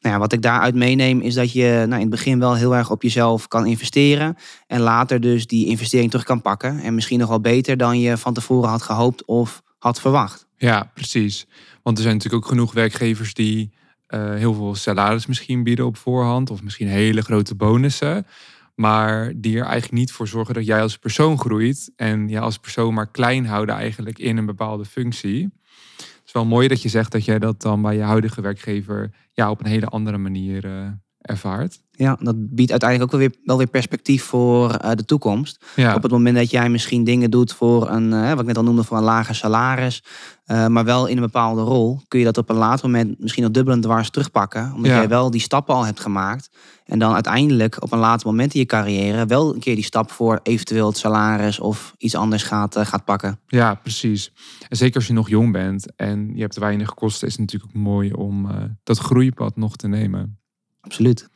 Nou 0.00 0.14
ja, 0.14 0.20
wat 0.20 0.32
ik 0.32 0.42
daaruit 0.42 0.74
meeneem 0.74 1.20
is 1.20 1.34
dat 1.34 1.52
je 1.52 1.84
nou, 1.86 1.94
in 1.94 2.00
het 2.00 2.10
begin 2.10 2.38
wel 2.38 2.54
heel 2.54 2.76
erg 2.76 2.90
op 2.90 3.02
jezelf 3.02 3.48
kan 3.48 3.66
investeren. 3.66 4.36
En 4.66 4.80
later 4.80 5.20
dus 5.20 5.46
die 5.46 5.66
investering 5.66 6.10
terug 6.10 6.26
kan 6.26 6.42
pakken. 6.42 6.80
En 6.80 6.94
misschien 6.94 7.18
nog 7.18 7.28
wel 7.28 7.40
beter 7.40 7.76
dan 7.76 8.00
je 8.00 8.16
van 8.16 8.34
tevoren 8.34 8.70
had 8.70 8.82
gehoopt 8.82 9.24
of 9.24 9.62
had 9.78 10.00
verwacht. 10.00 10.47
Ja, 10.58 10.90
precies. 10.94 11.46
Want 11.82 11.96
er 11.96 12.02
zijn 12.02 12.16
natuurlijk 12.16 12.44
ook 12.44 12.50
genoeg 12.50 12.72
werkgevers 12.72 13.34
die 13.34 13.70
uh, 14.08 14.34
heel 14.34 14.54
veel 14.54 14.74
salaris 14.74 15.26
misschien 15.26 15.62
bieden 15.62 15.86
op 15.86 15.96
voorhand. 15.96 16.50
Of 16.50 16.62
misschien 16.62 16.88
hele 16.88 17.22
grote 17.22 17.54
bonussen. 17.54 18.26
Maar 18.74 19.32
die 19.36 19.56
er 19.56 19.64
eigenlijk 19.64 19.92
niet 19.92 20.12
voor 20.12 20.28
zorgen 20.28 20.54
dat 20.54 20.66
jij 20.66 20.82
als 20.82 20.98
persoon 20.98 21.38
groeit. 21.38 21.92
En 21.96 22.28
je 22.28 22.40
als 22.40 22.58
persoon 22.58 22.94
maar 22.94 23.10
klein 23.10 23.46
houden 23.46 23.74
eigenlijk 23.74 24.18
in 24.18 24.36
een 24.36 24.46
bepaalde 24.46 24.84
functie. 24.84 25.50
Het 25.96 26.22
is 26.26 26.32
wel 26.32 26.44
mooi 26.44 26.68
dat 26.68 26.82
je 26.82 26.88
zegt 26.88 27.12
dat 27.12 27.24
jij 27.24 27.38
dat 27.38 27.62
dan 27.62 27.82
bij 27.82 27.96
je 27.96 28.02
huidige 28.02 28.40
werkgever 28.40 29.10
ja, 29.32 29.50
op 29.50 29.60
een 29.60 29.70
hele 29.70 29.86
andere 29.86 30.18
manier 30.18 30.64
uh, 30.64 30.88
ervaart. 31.18 31.80
Ja, 31.90 32.18
dat 32.20 32.54
biedt 32.54 32.70
uiteindelijk 32.70 33.12
ook 33.12 33.20
wel 33.20 33.28
weer, 33.28 33.38
wel 33.44 33.56
weer 33.56 33.66
perspectief 33.66 34.22
voor 34.22 34.70
uh, 34.84 34.90
de 34.94 35.04
toekomst. 35.04 35.64
Ja. 35.76 35.94
Op 35.94 36.02
het 36.02 36.12
moment 36.12 36.36
dat 36.36 36.50
jij 36.50 36.68
misschien 36.68 37.04
dingen 37.04 37.30
doet 37.30 37.52
voor 37.52 37.90
een, 37.90 38.12
uh, 38.12 38.30
wat 38.30 38.40
ik 38.40 38.46
net 38.46 38.56
al 38.56 38.62
noemde, 38.62 38.84
voor 38.84 38.96
een 38.96 39.02
lager 39.02 39.34
salaris. 39.34 40.02
Uh, 40.52 40.66
maar 40.66 40.84
wel 40.84 41.06
in 41.06 41.16
een 41.16 41.22
bepaalde 41.22 41.62
rol. 41.62 42.00
Kun 42.08 42.18
je 42.18 42.24
dat 42.24 42.38
op 42.38 42.50
een 42.50 42.56
later 42.56 42.86
moment 42.90 43.20
misschien 43.20 43.44
op 43.44 43.54
dubbel 43.54 43.74
en 43.74 43.80
dwars 43.80 44.10
terugpakken. 44.10 44.72
Omdat 44.74 44.90
Ja. 44.90 44.96
jij 44.96 45.08
wel 45.08 45.30
die 45.30 45.40
stappen 45.40 45.74
al 45.74 45.84
hebt 45.86 46.00
gemaakt. 46.00 46.50
En 46.84 46.98
dan 46.98 47.14
uiteindelijk 47.14 47.82
op 47.82 47.92
een 47.92 47.98
later 47.98 48.26
moment 48.26 48.54
in 48.54 48.60
je 48.60 48.66
carrière 48.66 49.26
wel 49.26 49.54
een 49.54 49.60
keer 49.60 49.74
die 49.74 49.84
stap 49.84 50.10
voor 50.10 50.40
eventueel 50.42 50.86
het 50.86 50.96
salaris 50.96 51.60
of 51.60 51.94
iets 51.98 52.14
anders 52.14 52.42
gaat, 52.42 52.76
eh, 52.76 52.86
gaat 52.86 53.04
pakken. 53.04 53.40
Ja, 53.46 53.74
precies. 53.74 54.32
En 54.68 54.76
zeker 54.76 54.94
als 54.96 55.06
je 55.06 55.12
nog 55.12 55.28
jong 55.28 55.52
bent 55.52 55.96
en 55.96 56.30
je 56.34 56.40
hebt 56.40 56.56
weinig 56.58 56.94
kosten, 56.94 57.26
is 57.26 57.32
het 57.32 57.40
natuurlijk 57.40 57.70
ook 57.76 57.82
mooi 57.82 58.12
om 58.12 58.50
eh, 58.50 58.56
dat 58.82 58.98
groeipad 58.98 59.56
nog 59.56 59.76
te 59.76 59.88
nemen. 59.88 60.38
Absoluut. 60.80 61.28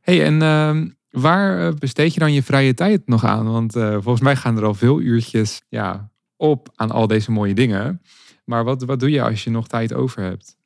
hey, 0.00 0.24
en 0.24 0.42
ehm, 0.42 0.88
waar 1.10 1.66
eh, 1.66 1.74
besteed 1.78 2.14
je 2.14 2.20
dan 2.20 2.32
je 2.32 2.42
vrije 2.42 2.74
tijd 2.74 3.02
nog 3.06 3.24
aan? 3.24 3.50
Want 3.50 3.76
eh, 3.76 3.92
volgens 3.92 4.20
mij 4.20 4.36
gaan 4.36 4.56
er 4.56 4.64
al 4.64 4.74
veel 4.74 5.00
uurtjes 5.00 5.62
ja, 5.68 6.10
op 6.36 6.68
aan 6.74 6.90
al 6.90 7.06
deze 7.06 7.30
mooie 7.30 7.54
dingen. 7.54 8.02
Maar 8.44 8.64
wat, 8.64 8.82
wat 8.82 9.00
doe 9.00 9.10
je 9.10 9.22
als 9.22 9.44
je 9.44 9.50
nog 9.50 9.68
tijd 9.68 9.94
over 9.94 10.22
hebt? 10.22 10.56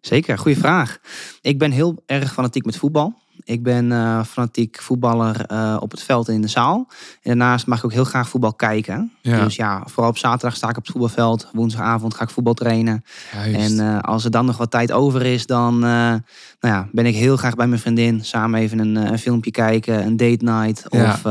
Zeker, 0.00 0.38
goede 0.38 0.58
vraag. 0.58 0.98
Ik 1.40 1.58
ben 1.58 1.70
heel 1.70 2.02
erg 2.06 2.32
fanatiek 2.32 2.64
met 2.64 2.76
voetbal. 2.76 3.14
Ik 3.44 3.62
ben 3.62 3.92
eh, 3.92 4.24
fanatiek 4.24 4.80
voetballer 4.80 5.46
eh, 5.46 5.76
op 5.80 5.90
het 5.90 6.02
veld 6.02 6.28
en 6.28 6.34
in 6.34 6.40
de 6.40 6.48
zaal. 6.48 6.88
En 7.22 7.38
daarnaast 7.38 7.66
mag 7.66 7.78
ik 7.78 7.84
ook 7.84 7.92
heel 7.92 8.04
graag 8.04 8.28
voetbal 8.28 8.54
kijken. 8.54 9.12
Ja. 9.20 9.44
Dus 9.44 9.56
ja, 9.56 9.82
vooral 9.86 10.10
op 10.10 10.18
zaterdag 10.18 10.56
sta 10.56 10.68
ik 10.68 10.76
op 10.76 10.82
het 10.82 10.92
voetbalveld. 10.92 11.48
Woensdagavond 11.52 12.14
ga 12.14 12.22
ik 12.22 12.30
voetbal 12.30 12.54
trainen. 12.54 13.04
Juist. 13.32 13.56
En 13.56 13.80
eh, 13.80 13.98
als 14.00 14.24
er 14.24 14.30
dan 14.30 14.46
nog 14.46 14.56
wat 14.56 14.70
tijd 14.70 14.92
over 14.92 15.22
is, 15.22 15.46
dan 15.46 15.78
nou 15.78 16.20
ja, 16.60 16.88
ben 16.92 17.06
ik 17.06 17.14
heel 17.14 17.36
graag 17.36 17.54
bij 17.54 17.66
mijn 17.66 17.80
vriendin. 17.80 18.24
Samen 18.24 18.60
even 18.60 18.78
een, 18.78 18.96
een 18.96 19.18
filmpje 19.18 19.50
kijken, 19.50 20.06
een 20.06 20.16
date 20.16 20.44
night. 20.44 20.88
Of 20.88 21.22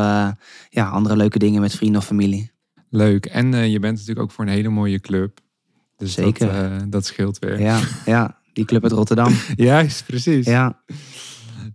ja, 0.69 0.89
andere 0.89 1.15
leuke 1.15 1.39
dingen 1.39 1.61
met 1.61 1.75
vrienden 1.75 2.01
of 2.01 2.07
familie. 2.07 2.51
Leuk. 2.89 3.25
En 3.25 3.53
eh, 3.53 3.71
je 3.71 3.79
bent 3.79 3.93
natuurlijk 3.93 4.19
ook 4.19 4.31
voor 4.31 4.45
een 4.45 4.51
hele 4.51 4.69
mooie 4.69 4.99
club. 4.99 5.39
Dus 5.97 6.13
Zeker. 6.13 6.47
Dat, 6.47 6.81
eh, 6.81 6.87
dat 6.87 7.05
scheelt 7.05 7.39
weer. 7.39 7.59
Ja, 7.59 7.79
ja, 8.05 8.39
die 8.53 8.65
club 8.65 8.83
uit 8.83 8.91
Rotterdam. 8.91 9.33
Juist, 9.55 10.05
precies. 10.05 10.45
Ja, 10.45 10.81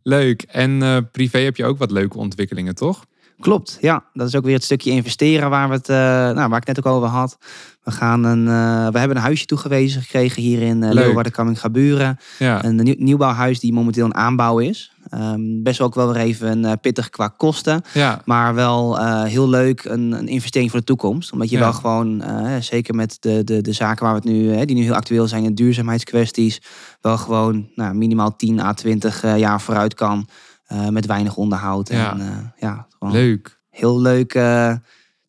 Leuk. 0.03 0.42
En 0.42 0.83
eh, 0.83 0.98
privé 1.12 1.38
heb 1.38 1.57
je 1.57 1.64
ook 1.64 1.79
wat 1.79 1.90
leuke 1.90 2.18
ontwikkelingen, 2.18 2.74
toch? 2.74 3.07
Klopt. 3.40 3.79
Ja, 3.81 4.05
dat 4.12 4.29
is 4.29 4.37
ook 4.37 4.44
weer 4.44 4.55
het 4.55 4.64
stukje 4.64 4.90
investeren 4.90 5.51
waar, 5.51 5.68
we 5.68 5.75
het, 5.75 5.88
eh, 5.88 5.97
nou, 6.37 6.49
waar 6.49 6.61
ik 6.61 6.66
net 6.66 6.79
ook 6.79 6.94
over 6.94 7.09
had. 7.09 7.38
We, 7.83 7.90
gaan 7.90 8.25
een, 8.25 8.49
eh, 8.49 8.92
we 8.92 8.99
hebben 8.99 9.16
een 9.16 9.23
huisje 9.23 9.47
toegewezen 9.47 10.03
gekregen 10.03 10.42
hier 10.42 10.62
in 10.62 10.83
uh. 10.83 10.92
Leeuwarden, 10.92 11.33
Kamminga-Buren. 11.33 12.18
Ja. 12.38 12.64
Een 12.64 12.77
nieuw, 12.77 12.94
nieuwbouwhuis 12.99 13.61
die 13.61 13.73
momenteel 13.73 14.05
in 14.05 14.14
aanbouw 14.14 14.59
is. 14.59 14.92
Ehm, 15.11 15.62
best 15.62 15.79
wel 15.79 15.87
ook 15.87 15.94
wel 15.94 16.12
weer 16.12 16.23
even 16.23 16.64
eh, 16.64 16.73
pittig 16.81 17.11
qua 17.11 17.29
kosten. 17.29 17.83
Ja. 17.92 18.23
Maar 18.25 18.55
wel 18.55 19.05
heel 19.25 19.49
leuk, 19.49 19.85
een, 19.85 20.12
een 20.12 20.29
investering 20.29 20.70
voor 20.70 20.81
de 20.81 20.87
toekomst. 20.87 21.33
Omdat 21.33 21.51
je 21.51 21.57
Ja. 21.57 21.62
wel 21.62 21.73
gewoon, 21.73 22.23
zeker 22.61 22.94
met 22.94 23.16
de, 23.20 23.44
de, 23.44 23.61
de 23.61 23.73
zaken 23.73 24.05
waar 24.05 24.14
we 24.14 24.20
het 24.20 24.29
nu, 24.38 24.64
die 24.64 24.77
nu 24.77 24.83
heel 24.83 24.94
actueel 24.94 25.29
zijn, 25.29 25.44
in 25.44 25.55
duurzaamheidskwesties, 25.55 26.61
wel 27.01 27.18
gewoon 27.18 27.68
nou, 27.75 27.94
minimaal 27.94 28.37
10 28.37 28.61
à 28.61 28.73
20 28.73 29.23
eh, 29.23 29.38
jaar 29.38 29.61
vooruit 29.61 29.94
kan. 29.94 30.27
Eh, 30.64 30.88
met 30.88 31.07
weinig 31.07 31.37
onderhoud. 31.37 31.88
Ja. 31.88 32.12
En, 32.12 32.20
eh, 32.20 32.37
ja, 32.57 32.87
gewoon 32.98 33.14
Leuk. 33.14 33.61
heel 33.70 34.00
leuk 34.00 34.35
eh, 34.35 34.74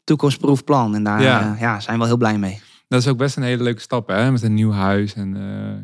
toekomstproef 0.03 0.63
plan. 0.63 0.95
En 0.95 1.03
daar 1.03 1.21
Ja. 1.21 1.55
ja, 1.59 1.79
zijn 1.79 1.93
we 1.93 1.99
wel 1.99 2.07
heel 2.07 2.17
blij 2.17 2.37
mee. 2.37 2.61
Dat 2.87 3.01
is 3.01 3.07
ook 3.07 3.17
best 3.17 3.37
een 3.37 3.43
hele 3.43 3.63
leuke 3.63 3.81
stap, 3.81 4.07
hè? 4.07 4.31
Met 4.31 4.41
een 4.41 4.53
nieuw 4.53 4.71
huis. 4.71 5.13
En 5.13 5.29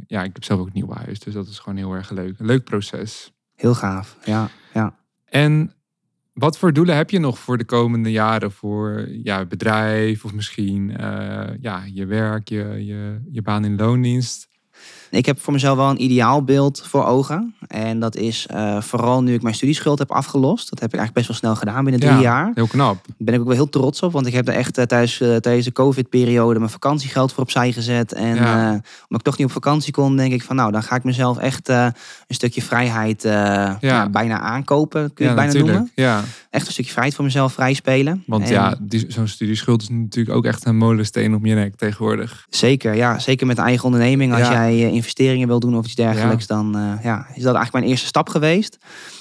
ja, 0.08 0.24
ik 0.24 0.30
heb 0.34 0.44
zelf 0.44 0.60
ook 0.60 0.66
een 0.66 0.72
nieuw 0.74 0.94
huis. 0.94 1.20
Dus 1.20 1.34
dat 1.34 1.48
is 1.48 1.60
gewoon 1.60 1.78
heel 1.78 1.94
erg 1.94 2.10
leuk. 2.10 2.40
Een 2.40 2.46
leuk 2.46 2.64
proces. 2.64 3.34
Heel 3.56 3.74
gaaf. 3.74 4.18
Ja, 4.24 4.50
ja. 4.74 4.96
En 5.26 5.74
wat 6.34 6.58
voor 6.58 6.74
doelen 6.74 6.96
heb 6.96 7.10
je 7.10 7.20
nog 7.20 7.40
voor 7.40 7.58
de 7.58 7.66
komende 7.66 8.12
jaren? 8.12 8.52
Voor 8.52 9.08
ja, 9.10 9.46
bedrijf 9.46 10.26
of 10.26 10.34
misschien 10.34 10.90
ja, 11.60 11.84
je 11.94 12.06
werk, 12.06 12.50
je, 12.50 12.86
je, 12.86 13.22
je 13.32 13.42
baan 13.42 13.66
in 13.66 13.76
loondienst? 13.76 14.48
Ik 15.12 15.26
heb 15.26 15.40
voor 15.40 15.54
mezelf 15.54 15.78
wel 15.78 15.90
een 15.90 16.04
ideaalbeeld 16.04 16.84
voor 16.88 17.06
ogen. 17.06 17.56
En 17.68 18.00
dat 18.00 18.16
is 18.16 18.48
eh, 18.48 18.82
vooral 18.82 19.24
nu 19.24 19.34
ik 19.34 19.42
mijn 19.42 19.56
studieschuld 19.56 20.00
heb 20.00 20.12
afgelost. 20.12 20.70
Dat 20.70 20.80
heb 20.80 20.94
ik 20.94 21.00
eigenlijk 21.00 21.14
best 21.14 21.28
wel 21.28 21.38
snel 21.38 21.56
gedaan 21.56 21.84
binnen 21.84 22.02
drie 22.02 22.14
Ja. 22.14 22.22
jaar. 22.22 22.52
Heel 22.54 22.68
knap. 22.68 22.96
Daar 23.08 23.16
ben 23.18 23.34
ik 23.34 23.40
ook 23.40 23.46
wel 23.48 23.56
heel 23.56 23.70
trots 23.70 24.02
op. 24.02 24.12
Want 24.12 24.26
ik 24.28 24.34
heb 24.34 24.48
er 24.48 24.54
echt 24.54 24.78
eh, 24.78 24.86
tijdens, 24.86 25.22
eh, 25.22 25.36
tijdens 25.36 25.66
de 25.66 25.72
COVID-periode 25.72 26.60
mijn 26.60 26.72
vakantiegeld 26.72 27.34
voor 27.34 27.44
opzij 27.44 27.72
gezet. 27.72 28.14
En 28.14 28.36
Ja. 28.36 28.70
omdat 28.72 28.82
ik 29.10 29.22
toch 29.22 29.38
niet 29.38 29.48
op 29.48 29.54
vakantie 29.54 29.94
kon, 29.94 30.16
denk 30.18 30.34
ik 30.34 30.44
van 30.44 30.56
nou, 30.56 30.72
dan 30.72 30.84
ga 30.84 30.96
ik 30.96 31.04
mezelf 31.04 31.38
echt 31.38 31.70
een 31.70 31.94
stukje 32.28 32.62
vrijheid 32.62 33.22
ja, 33.82 34.10
bijna 34.12 34.40
aankopen. 34.40 35.14
Kun 35.14 35.26
je 35.26 35.32
het 35.32 35.36
bijna 35.36 35.52
natuurlijk. 35.54 35.74
noemen. 35.74 35.92
Ja, 35.96 36.24
Echt 36.50 36.66
een 36.66 36.72
stukje 36.72 36.92
vrijheid 36.92 37.16
voor 37.16 37.26
mezelf 37.26 37.54
vrijspelen. 37.54 38.24
want 38.28 38.44
En- 38.44 38.52
ja, 38.52 38.76
zo'n 39.08 39.28
studieschuld 39.28 39.82
is 39.82 39.90
natuurlijk 39.90 40.36
ook 40.38 40.46
echt 40.46 40.66
een 40.66 40.78
molensteen 40.78 41.34
op 41.36 41.46
je 41.46 41.54
nek 41.54 41.76
tegenwoordig. 41.76 42.46
Zeker, 42.50 42.96
ja. 42.96 43.20
Zeker 43.20 43.48
met 43.48 43.58
een 43.58 43.64
eigen 43.64 43.86
onderneming. 43.86 44.34
Als 44.34 44.48
jij 44.48 44.86
eh, 44.86 44.94
investeringen 45.02 45.48
wil 45.48 45.60
doen 45.60 45.78
of 45.78 45.86
iets 45.86 45.96
dergelijks, 45.96 46.48
dan 46.48 46.76
eh, 46.76 47.04
ja, 47.04 47.18
is 47.18 47.44
dat 47.44 47.56
eigenlijk 47.56 47.74
mijn 47.74 47.86
eerste 47.86 48.06
stap 48.06 48.30
geweest. 48.30 48.78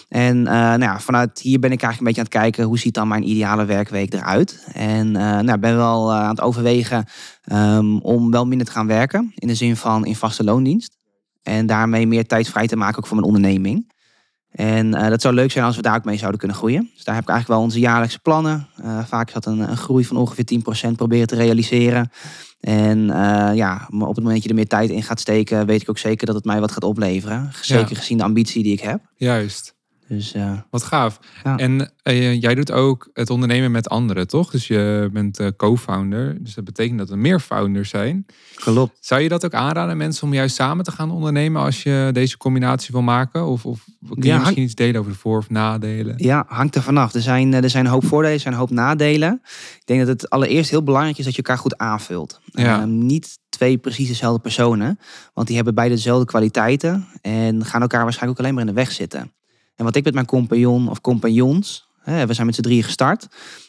En 0.08 0.46
eh, 0.46 0.52
nou 0.52 0.82
ja, 0.82 1.00
vanuit 1.00 1.40
hier 1.40 1.58
ben 1.58 1.72
ik 1.72 1.82
eigenlijk 1.82 1.98
een 1.98 2.04
beetje 2.04 2.20
aan 2.20 2.42
het 2.42 2.52
kijken 2.52 2.64
hoe 2.64 2.78
ziet 2.78 2.94
dan 2.94 3.08
mijn 3.08 3.28
ideale 3.28 3.64
werkweek 3.64 4.14
eruit. 4.14 4.66
En 4.72 5.16
eh 5.16 5.38
nou, 5.38 5.58
ben 5.58 5.76
wel 5.76 6.12
aan 6.14 6.30
het 6.30 6.40
overwegen 6.40 7.04
ehm, 7.42 7.96
om 7.96 8.30
wel 8.30 8.46
minder 8.46 8.66
te 8.66 8.72
gaan 8.72 8.86
werken. 8.86 9.32
In 9.34 9.48
de 9.48 9.54
zin 9.54 9.76
van 9.76 10.06
in 10.06 10.16
vaste 10.16 10.44
loondienst. 10.44 10.98
En 11.42 11.66
daarmee 11.66 12.06
meer 12.06 12.26
tijd 12.26 12.48
vrij 12.48 12.66
te 12.66 12.76
maken 12.76 12.98
ook 12.98 13.06
voor 13.06 13.16
mijn 13.16 13.28
onderneming. 13.28 13.92
En 14.50 14.90
dat 14.90 15.20
zou 15.20 15.34
leuk 15.34 15.50
zijn 15.50 15.64
als 15.64 15.76
we 15.76 15.82
daar 15.82 15.96
ook 15.96 16.04
mee 16.04 16.18
zouden 16.18 16.38
kunnen 16.38 16.56
groeien. 16.56 16.90
Dus 16.94 17.04
daar 17.04 17.14
heb 17.14 17.24
ik 17.24 17.30
eigenlijk 17.30 17.60
wel 17.60 17.68
onze 17.68 17.78
jaarlijkse 17.78 18.18
plannen. 18.18 18.66
Vaak 19.06 19.26
is 19.26 19.32
dat 19.32 19.46
een, 19.46 19.58
een 19.58 19.76
groei 19.76 20.04
van 20.04 20.16
ongeveer 20.16 20.44
10% 20.88 20.92
proberen 20.96 21.26
te 21.26 21.36
realiseren. 21.36 22.10
En 22.60 23.10
eh, 23.10 23.50
ja, 23.54 23.86
maar 23.88 24.08
op 24.08 24.14
het 24.14 24.24
moment 24.24 24.34
dat 24.34 24.42
je 24.42 24.48
er 24.48 24.54
meer 24.54 24.66
tijd 24.66 24.90
in 24.90 25.02
gaat 25.02 25.20
steken, 25.20 25.66
weet 25.66 25.82
ik 25.82 25.90
ook 25.90 25.98
zeker 25.98 26.26
dat 26.26 26.34
het 26.34 26.44
mij 26.44 26.60
wat 26.60 26.72
gaat 26.72 26.84
opleveren. 26.84 27.52
Zeker 27.60 27.96
gezien 27.96 28.18
de 28.18 28.24
ambitie 28.24 28.62
die 28.62 28.72
ik 28.72 28.80
heb. 28.80 29.00
Juist. 29.16 29.74
Dus 30.10 30.34
uh, 30.34 30.52
Wat 30.70 30.82
gaaf. 30.82 31.20
Ja. 31.44 31.56
En 31.56 31.90
uh, 32.04 32.40
jij 32.40 32.54
doet 32.54 32.72
ook 32.72 33.10
het 33.12 33.30
ondernemen 33.30 33.70
met 33.70 33.88
anderen, 33.88 34.26
toch? 34.26 34.50
Dus 34.50 34.66
je 34.66 35.08
bent 35.12 35.40
uh, 35.40 35.48
co-founder. 35.56 36.36
Dus 36.40 36.54
dat 36.54 36.64
betekent 36.64 36.98
dat 36.98 37.10
er 37.10 37.18
meer 37.18 37.40
founders 37.40 37.90
zijn. 37.90 38.26
Klopt. 38.54 38.96
Zou 39.00 39.20
je 39.20 39.28
dat 39.28 39.44
ook 39.44 39.54
aanraden 39.54 39.96
mensen 39.96 40.26
om 40.26 40.34
juist 40.34 40.54
samen 40.54 40.84
te 40.84 40.92
gaan 40.92 41.10
ondernemen 41.10 41.62
als 41.62 41.82
je 41.82 42.10
deze 42.12 42.36
combinatie 42.36 42.88
wil 42.92 43.02
maken? 43.02 43.46
Of, 43.46 43.66
of 43.66 43.84
kun 44.08 44.22
je 44.22 44.26
ja, 44.26 44.38
misschien 44.38 44.62
iets 44.62 44.74
delen 44.74 45.00
over 45.00 45.12
de 45.12 45.18
voor- 45.18 45.38
of 45.38 45.50
nadelen? 45.50 46.14
Ja, 46.16 46.44
hangt 46.48 46.74
er 46.74 46.82
vanaf. 46.82 47.14
Er 47.14 47.22
zijn, 47.22 47.54
er 47.54 47.70
zijn 47.70 47.84
een 47.84 47.90
hoop 47.90 48.04
voordelen, 48.06 48.34
er 48.34 48.40
zijn 48.40 48.54
een 48.54 48.60
hoop 48.60 48.70
nadelen. 48.70 49.40
Ik 49.78 49.82
denk 49.84 50.00
dat 50.00 50.08
het 50.08 50.30
allereerst 50.30 50.70
heel 50.70 50.82
belangrijk 50.82 51.18
is 51.18 51.24
dat 51.24 51.34
je 51.34 51.42
elkaar 51.42 51.58
goed 51.58 51.78
aanvult. 51.78 52.40
Ja. 52.44 52.84
niet 52.84 53.38
twee 53.48 53.78
precies 53.78 54.08
dezelfde 54.08 54.40
personen. 54.40 54.98
Want 55.34 55.46
die 55.46 55.56
hebben 55.56 55.74
beide 55.74 55.94
dezelfde 55.94 56.26
kwaliteiten. 56.26 57.06
En 57.20 57.64
gaan 57.64 57.80
elkaar 57.80 58.02
waarschijnlijk 58.02 58.38
ook 58.40 58.44
alleen 58.44 58.58
maar 58.58 58.66
in 58.68 58.74
de 58.74 58.80
weg 58.80 58.92
zitten. 58.92 59.32
En 59.80 59.86
wat 59.86 59.96
ik 59.96 60.04
met 60.04 60.14
mijn 60.14 60.26
compagnon 60.26 60.88
of 60.88 61.00
compagnons, 61.00 61.88
hè, 62.00 62.26
we 62.26 62.34
zijn 62.34 62.46
met 62.46 62.54
z'n 62.54 62.60
drieën 62.62 62.82
gestart. 62.82 63.26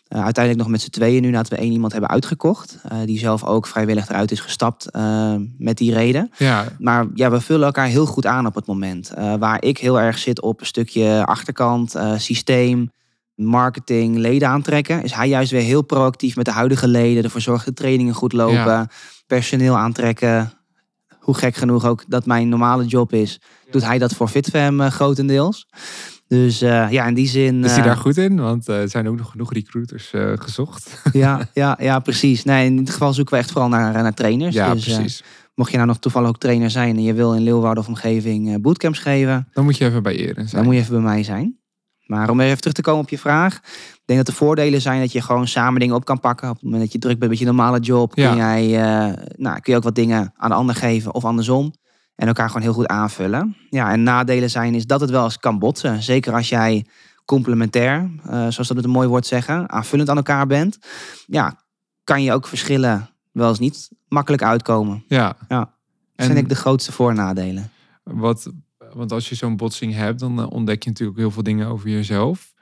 Uh, 0.09 0.23
uiteindelijk 0.23 0.63
nog 0.63 0.71
met 0.71 0.81
z'n 0.81 0.89
tweeën 0.89 1.21
nu 1.21 1.29
nadat 1.29 1.47
we 1.47 1.55
één 1.55 1.71
iemand 1.71 1.91
hebben 1.91 2.09
uitgekocht. 2.09 2.77
Uh, 2.91 2.97
die 3.05 3.19
zelf 3.19 3.43
ook 3.43 3.67
vrijwillig 3.67 4.09
eruit 4.09 4.31
is 4.31 4.39
gestapt 4.39 4.87
uh, 4.95 5.35
met 5.57 5.77
die 5.77 5.93
reden. 5.93 6.31
Ja. 6.37 6.65
Maar 6.79 7.07
ja, 7.13 7.31
we 7.31 7.41
vullen 7.41 7.65
elkaar 7.65 7.85
heel 7.85 8.05
goed 8.05 8.25
aan 8.25 8.45
op 8.45 8.55
het 8.55 8.65
moment. 8.65 9.11
waar 9.39 9.63
ik 9.63 9.77
heel 9.77 9.99
erg 9.99 10.17
zit 10.17 10.41
op 10.41 10.59
een 10.59 10.65
stukje 10.65 11.25
achterkant, 11.25 11.95
systeem, 12.17 12.91
marketing, 13.35 14.17
leden 14.17 14.47
aantrekken. 14.47 15.03
Is 15.03 15.13
hij 15.13 15.27
juist 15.27 15.51
weer 15.51 15.61
heel 15.61 15.81
proactief 15.81 16.35
met 16.35 16.45
de 16.45 16.51
huidige 16.51 16.87
leden. 16.87 17.23
Ervoor 17.23 17.41
zorgen 17.41 17.65
dat 17.65 17.75
trainingen 17.75 18.13
goed 18.13 18.33
lopen. 18.33 18.55
Ja. 18.55 18.89
Personeel 19.27 19.77
aantrekken. 19.77 20.51
Hoe 21.21 21.35
gek 21.35 21.55
genoeg 21.55 21.85
ook 21.85 22.03
dat 22.07 22.25
mijn 22.25 22.49
normale 22.49 22.85
job 22.85 23.13
is 23.13 23.39
doet 23.71 23.85
hij 23.85 23.97
dat 23.97 24.13
voor 24.13 24.27
FitFam 24.27 24.81
uh, 24.81 24.87
grotendeels. 24.87 25.67
Dus 26.27 26.61
uh, 26.61 26.91
ja, 26.91 27.05
in 27.05 27.13
die 27.13 27.27
zin. 27.27 27.63
Is 27.63 27.71
hij 27.71 27.83
daar 27.83 27.97
goed 27.97 28.17
in? 28.17 28.39
Want 28.39 28.69
uh, 28.69 28.81
er 28.81 28.89
zijn 28.89 29.07
ook 29.07 29.17
nog 29.17 29.31
genoeg 29.31 29.53
recruiters 29.53 30.13
gezocht. 30.35 31.01
ja, 31.11 31.49
ja, 31.53 31.77
ja, 31.81 31.99
precies. 31.99 32.43
Nee, 32.43 32.65
in 32.65 32.77
dit 32.77 32.89
geval 32.89 33.13
zoeken 33.13 33.33
we 33.33 33.39
echt 33.39 33.51
vooral 33.51 33.69
naar, 33.69 33.93
naar 33.93 34.13
trainers. 34.13 34.55
Ja, 34.55 34.73
dus, 34.73 34.83
precies. 34.83 35.23
mocht 35.55 35.71
je 35.71 35.75
nou 35.75 35.87
nog 35.87 35.99
toevallig 35.99 36.29
ook 36.29 36.37
trainer 36.37 36.69
zijn 36.69 36.95
en 36.95 37.03
je 37.03 37.13
wil 37.13 37.33
in 37.33 37.41
Leeuwarden 37.41 37.83
of 37.83 37.89
omgeving 37.89 38.61
bootcamps 38.61 38.99
geven. 38.99 39.47
Dan 39.53 39.63
moet 39.63 39.77
je 39.77 39.85
even 39.85 40.03
bij 40.03 40.15
Eren 40.15 40.47
zijn. 40.47 40.55
Dan 40.55 40.63
moet 40.63 40.73
je 40.73 40.79
even 40.79 40.93
bij 40.93 41.13
mij 41.13 41.23
zijn. 41.23 41.60
Maar 42.11 42.29
om 42.29 42.39
even 42.39 42.57
terug 42.57 42.73
te 42.73 42.81
komen 42.81 43.01
op 43.01 43.09
je 43.09 43.17
vraag. 43.17 43.55
Ik 43.55 44.01
denk 44.05 44.19
dat 44.19 44.27
de 44.27 44.41
voordelen 44.41 44.81
zijn 44.81 44.99
dat 44.99 45.11
je 45.11 45.21
gewoon 45.21 45.47
samen 45.47 45.79
dingen 45.79 45.95
op 45.95 46.05
kan 46.05 46.19
pakken. 46.19 46.49
Op 46.49 46.53
het 46.55 46.63
moment 46.63 46.81
dat 46.81 46.91
je 46.91 46.99
druk 46.99 47.19
bent 47.19 47.29
met 47.31 47.39
je 47.39 47.45
normale 47.45 47.79
job, 47.79 48.11
kun, 48.13 48.23
Ja. 48.23 48.35
jij, 48.35 48.67
nou, 49.35 49.59
kun 49.59 49.71
je 49.71 49.75
ook 49.75 49.83
wat 49.83 49.95
dingen 49.95 50.33
aan 50.37 50.49
de 50.49 50.55
ander 50.55 50.75
geven 50.75 51.13
of 51.13 51.25
andersom. 51.25 51.73
En 52.15 52.27
elkaar 52.27 52.47
gewoon 52.47 52.61
heel 52.61 52.73
goed 52.73 52.87
aanvullen. 52.87 53.55
Ja, 53.69 53.91
en 53.91 54.03
nadelen 54.03 54.49
zijn 54.49 54.75
is 54.75 54.85
dat 54.85 55.01
het 55.01 55.09
wel 55.09 55.23
eens 55.23 55.37
kan 55.39 55.59
botsen. 55.59 56.03
Zeker 56.03 56.33
als 56.33 56.49
jij 56.49 56.85
complementair, 57.25 58.11
uh, 58.25 58.31
zoals 58.31 58.55
dat 58.55 58.73
met 58.75 58.83
een 58.85 58.91
mooi 58.91 59.07
woord 59.07 59.25
zeggen, 59.25 59.69
aanvullend 59.71 60.09
aan 60.09 60.17
elkaar 60.17 60.47
bent. 60.47 60.77
Ja, 61.25 61.55
kan 62.03 62.23
je 62.23 62.33
ook 62.33 62.47
verschillen 62.47 63.09
wel 63.31 63.49
eens 63.49 63.59
niet 63.59 63.89
makkelijk 64.07 64.43
uitkomen. 64.43 65.03
Ja. 65.07 65.35
Ja. 65.49 65.59
Dat 65.59 65.69
En- 66.15 66.25
zijn 66.25 66.37
ik 66.37 66.49
de 66.49 66.55
grootste 66.55 66.91
voordelen. 66.91 67.71
Wat, 68.03 68.51
want 68.93 69.11
als 69.11 69.29
je 69.29 69.35
zo'n 69.35 69.57
botsing 69.57 69.93
hebt, 69.93 70.19
dan 70.19 70.39
eh, 70.39 70.51
ontdek 70.51 70.83
je 70.83 70.89
natuurlijk 70.89 71.17
heel 71.17 71.31
veel 71.31 71.43
dingen 71.43 71.67
over 71.67 71.89
jezelf. 71.89 72.53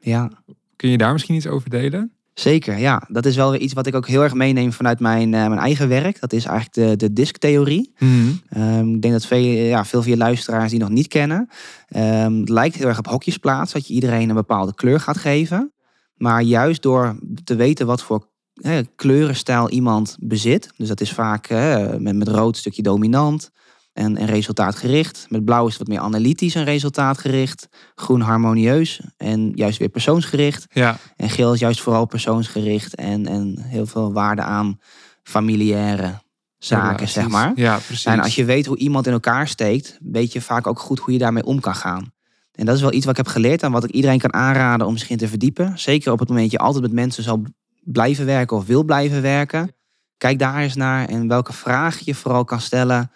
Ja, 0.00 0.30
Kun 0.76 0.90
je 0.90 0.98
daar 0.98 1.12
misschien 1.12 1.34
iets 1.34 1.46
over 1.46 1.70
delen? 1.70 2.12
zeker. 2.34 2.78
Ja, 2.78 3.02
dat 3.08 3.26
is 3.26 3.36
wel 3.36 3.50
weer 3.50 3.60
iets 3.60 3.72
wat 3.72 3.86
ik 3.86 3.94
ook 3.94 4.06
heel 4.06 4.22
erg 4.22 4.34
meeneem 4.34 4.72
vanuit 4.72 5.00
mijn, 5.00 5.34
eh, 5.34 5.46
mijn 5.46 5.60
eigen 5.60 5.88
werk. 5.88 6.20
Dat 6.20 6.32
is 6.32 6.44
eigenlijk 6.44 6.88
de, 6.88 6.96
de 7.06 7.12
disktheorie. 7.12 7.92
Ehm, 8.48 8.94
ik 8.94 9.02
denk 9.02 9.14
dat 9.14 9.26
veel, 9.26 9.38
ja, 9.38 9.84
veel 9.84 10.02
van 10.02 10.10
je 10.10 10.16
luisteraars 10.16 10.70
die 10.70 10.80
nog 10.80 10.88
niet 10.88 11.08
kennen. 11.08 11.48
Ehm, 11.88 12.34
het 12.40 12.48
lijkt 12.48 12.74
heel 12.74 12.88
erg 12.88 12.98
op 12.98 13.06
hokjesplaats, 13.06 13.72
dat 13.72 13.86
je 13.86 13.94
iedereen 13.94 14.28
een 14.28 14.34
bepaalde 14.34 14.74
kleur 14.74 15.00
gaat 15.00 15.16
geven. 15.18 15.72
Maar 16.14 16.42
juist 16.42 16.82
door 16.82 17.18
te 17.44 17.54
weten 17.54 17.86
wat 17.86 18.02
voor 18.02 18.28
kleurenstijl 18.96 19.70
iemand 19.70 20.16
bezit. 20.20 20.70
Dus 20.76 20.88
dat 20.88 21.00
is 21.00 21.12
vaak 21.12 21.46
hè, 21.46 22.00
met, 22.00 22.16
met 22.16 22.28
rood 22.28 22.54
een 22.54 22.60
stukje 22.60 22.82
dominant 22.82 23.50
en, 23.94 24.16
en 24.16 24.26
resultaatgericht. 24.26 25.26
Met 25.28 25.44
blauw 25.44 25.66
is 25.66 25.70
het 25.70 25.78
wat 25.78 25.88
meer 25.88 26.04
analytisch 26.04 26.54
en 26.54 26.64
resultaatgericht. 26.64 27.68
Groen 27.94 28.20
harmonieus 28.20 29.00
en 29.16 29.52
juist 29.54 29.78
weer 29.78 29.88
persoonsgericht. 29.88 30.66
Ja, 30.72 30.96
En 31.16 31.30
geel 31.30 31.52
is 31.52 31.60
juist 31.60 31.80
vooral 31.80 32.06
persoonsgericht 32.06 32.94
en, 32.94 33.26
en 33.26 33.56
heel 33.60 33.86
veel 33.86 34.12
waarde 34.12 34.42
aan 34.42 34.80
familiaire 35.22 36.22
zaken, 36.58 37.08
zeg 37.08 37.28
maar. 37.28 37.52
Ja, 37.54 37.78
precies. 37.78 38.04
En 38.04 38.20
als 38.20 38.34
je 38.34 38.44
weet 38.44 38.66
hoe 38.66 38.78
iemand 38.78 39.06
in 39.06 39.12
elkaar 39.12 39.48
steekt, 39.48 39.98
weet 40.02 40.32
je 40.32 40.40
vaak 40.40 40.66
ook 40.66 40.78
goed 40.78 40.98
hoe 40.98 41.12
je 41.12 41.18
daarmee 41.18 41.44
om 41.44 41.60
kan 41.60 41.74
gaan. 41.74 42.12
En 42.52 42.66
dat 42.66 42.74
is 42.74 42.80
wel 42.80 42.92
iets 42.92 43.04
wat 43.04 43.18
ik 43.18 43.24
heb 43.24 43.34
geleerd 43.34 43.62
en 43.62 43.72
wat 43.72 43.84
ik 43.84 43.90
iedereen 43.90 44.18
kan 44.18 44.32
aanraden 44.32 44.86
om 44.86 44.96
zich 44.96 45.10
in 45.10 45.16
te 45.16 45.28
verdiepen. 45.28 45.78
Zeker 45.78 46.12
op 46.12 46.18
het 46.18 46.28
moment 46.28 46.50
dat 46.50 46.60
je 46.60 46.66
altijd 46.66 46.82
met 46.82 46.92
mensen 46.92 47.22
zal 47.22 47.42
blijven 47.84 48.26
werken 48.26 48.56
of 48.56 48.66
wil 48.66 48.84
blijven 48.84 49.22
werken. 49.22 49.74
Kijk 50.16 50.38
daar 50.38 50.62
eens 50.62 50.74
naar 50.74 51.08
en 51.08 51.28
welke 51.28 51.52
vraag 51.52 51.98
je 51.98 52.14
vooral 52.14 52.44
kan 52.44 52.60
stellen 52.60 53.10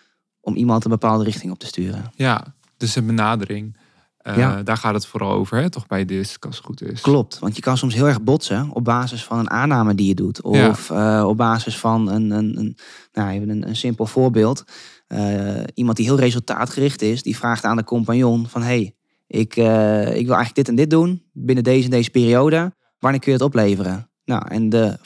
om 0.48 0.56
iemand 0.56 0.84
een 0.84 0.90
bepaalde 0.90 1.24
richting 1.24 1.52
op 1.52 1.58
te 1.58 1.66
sturen. 1.66 2.12
Ja, 2.14 2.44
dus 2.76 2.96
een 2.96 3.06
benadering. 3.06 3.76
Eh, 4.18 4.36
Ja. 4.36 4.62
Daar 4.62 4.76
gaat 4.76 4.94
het 4.94 5.06
vooral 5.06 5.32
over, 5.32 5.58
hè? 5.58 5.70
toch 5.70 5.86
bij 5.86 6.04
DISC, 6.04 6.44
als 6.44 6.56
het 6.56 6.64
goed 6.64 6.82
is. 6.82 7.00
Klopt, 7.00 7.38
want 7.38 7.56
je 7.56 7.62
kan 7.62 7.76
soms 7.76 7.94
heel 7.94 8.06
erg 8.06 8.22
botsen 8.22 8.70
op 8.72 8.84
basis 8.84 9.24
van 9.24 9.38
een 9.38 9.50
aanname 9.50 9.94
die 9.94 10.06
je 10.06 10.14
doet. 10.14 10.42
Of 10.42 10.90
eh, 10.90 11.24
op 11.26 11.36
basis 11.36 11.78
van 11.78 12.08
een, 12.10 12.30
een, 12.30 12.58
een, 12.58 12.76
nou, 13.12 13.30
even 13.30 13.48
een, 13.48 13.68
een 13.68 13.76
simpel 13.76 14.06
voorbeeld. 14.06 14.64
Eh, 15.06 15.62
iemand 15.74 15.96
die 15.96 16.06
heel 16.06 16.18
resultaatgericht 16.18 17.02
is, 17.02 17.22
die 17.22 17.36
vraagt 17.36 17.64
aan 17.64 17.76
de 17.76 17.84
compagnon 17.84 18.46
van... 18.48 18.62
hey, 18.62 18.94
ik, 19.26 19.56
ik 19.56 20.26
wil 20.26 20.36
eigenlijk 20.36 20.54
dit 20.54 20.68
en 20.68 20.74
dit 20.74 20.90
doen 20.90 21.22
binnen 21.32 21.64
deze 21.64 21.84
en 21.84 21.90
deze 21.90 22.10
periode. 22.10 22.72
Wanneer 22.98 23.20
kun 23.20 23.32
je 23.32 23.38
het 23.38 23.46
opleveren? 23.46 24.10
Nou, 24.24 24.48
en 24.48 24.68
de 24.68 24.98